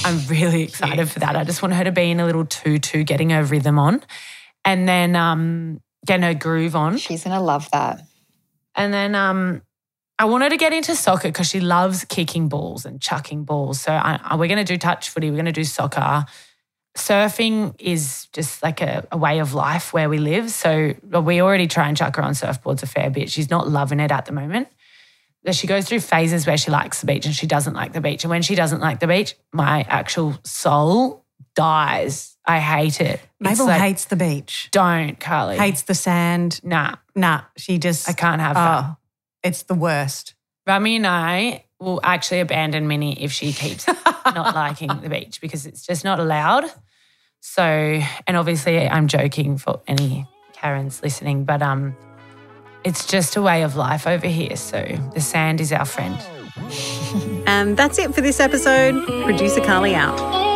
I'm 0.05 0.27
really 0.27 0.62
excited 0.62 1.09
for 1.09 1.21
that. 1.21 1.37
I 1.37 1.45
just 1.45 1.62
want 1.62 1.75
her 1.75 1.85
to 1.85 1.93
be 1.93 2.11
in 2.11 2.21
a 2.21 2.27
little 2.27 2.45
tutu, 2.45 3.05
getting 3.05 3.31
her 3.31 3.45
rhythm 3.45 3.79
on, 3.79 4.03
and 4.64 4.88
then 4.88 5.17
um, 5.17 5.81
getting 6.07 6.23
her 6.23 6.35
groove 6.35 6.75
on. 6.75 6.99
She's 6.99 7.25
to 7.25 7.41
love 7.41 7.71
that. 7.73 8.03
And 8.75 8.93
then 8.93 9.14
um, 9.14 9.62
I 10.19 10.25
want 10.27 10.45
her 10.45 10.51
to 10.51 10.57
get 10.57 10.73
into 10.73 10.95
soccer 10.95 11.29
because 11.29 11.49
she 11.49 11.61
loves 11.61 12.05
kicking 12.05 12.49
balls 12.49 12.85
and 12.85 13.01
chucking 13.01 13.45
balls. 13.45 13.81
So 13.81 13.93
I, 13.93 14.21
I, 14.23 14.37
we're 14.37 14.49
going 14.49 14.64
to 14.64 14.73
do 14.73 14.79
touch 14.79 15.11
footy. 15.11 15.31
We're 15.31 15.37
going 15.37 15.47
to 15.47 15.53
do 15.53 15.64
soccer. 15.64 16.27
Surfing 16.97 17.75
is 17.79 18.27
just 18.33 18.62
like 18.62 18.81
a, 18.81 19.07
a 19.12 19.17
way 19.17 19.38
of 19.38 19.55
life 19.55 19.93
where 19.93 20.09
we 20.09 20.19
live. 20.19 20.51
So 20.51 20.95
we 21.03 21.41
already 21.41 21.69
try 21.69 21.88
and 21.88 21.97
chuck 21.97 22.17
her 22.17 22.23
on 22.23 22.33
surfboards 22.33 22.83
a 22.83 22.87
fair 22.87 23.11
bit. 23.11 23.31
She's 23.31 23.51
not 23.51 23.69
loving 23.69 24.01
it 24.01 24.11
at 24.11 24.27
the 24.27 24.33
moment 24.33 24.69
she 25.53 25.66
goes 25.66 25.88
through 25.88 26.01
phases 26.01 26.46
where 26.46 26.57
she 26.57 26.70
likes 26.70 27.01
the 27.01 27.07
beach 27.07 27.27
and 27.27 27.35
she 27.35 27.46
doesn't 27.46 27.74
like 27.74 27.92
the 27.92 28.01
beach. 28.01 28.24
And 28.24 28.31
when 28.31 28.42
she 28.42 28.55
doesn't 28.55 28.81
like 28.81 29.01
the 29.01 29.07
beach, 29.07 29.35
my 29.53 29.87
actual 29.88 30.38
soul 30.44 31.24
dies. 31.55 32.37
I 32.44 32.59
hate 32.59 33.01
it. 33.01 33.20
Mabel 33.40 33.66
like, 33.66 33.81
hates 33.81 34.07
the 34.07 34.16
beach. 34.16 34.68
Don't, 34.72 35.18
Carly. 35.18 35.57
Hates 35.57 35.83
the 35.83 35.94
sand. 35.94 36.61
Nah. 36.64 36.96
Nah. 37.14 37.42
She 37.57 37.79
just 37.79 38.09
I 38.09 38.12
can't 38.12 38.40
have 38.40 38.57
oh, 38.57 38.61
that. 38.61 38.96
It's 39.42 39.62
the 39.62 39.74
worst. 39.74 40.35
Rummi 40.68 40.96
and 40.96 41.07
I 41.07 41.64
will 41.81 42.01
actually 42.03 42.40
abandon 42.40 42.88
Minnie 42.88 43.22
if 43.22 43.33
she 43.33 43.53
keeps 43.53 43.87
not 44.27 44.55
liking 44.55 44.88
the 44.88 45.09
beach 45.09 45.40
because 45.40 45.66
it's 45.66 45.87
just 45.87 46.05
not 46.05 46.18
allowed. 46.18 46.64
So, 47.40 47.62
and 47.62 48.37
obviously 48.37 48.88
I'm 48.88 49.07
joking 49.07 49.59
for 49.59 49.81
any 49.87 50.27
Karens 50.53 51.03
listening, 51.03 51.44
but 51.44 51.62
um 51.62 51.96
it's 52.85 53.07
just 53.07 53.37
a 53.37 53.43
way 53.43 53.62
of 53.62 53.77
life 53.77 54.07
over 54.07 54.27
here. 54.27 54.57
So 54.57 54.85
the 55.14 55.21
sand 55.21 55.61
is 55.61 55.73
our 55.73 55.85
friend. 55.85 56.17
and 57.47 57.77
that's 57.77 57.99
it 57.99 58.14
for 58.14 58.21
this 58.21 58.41
episode. 58.41 59.05
Producer 59.25 59.61
Carly 59.61 59.95
out. 59.95 60.48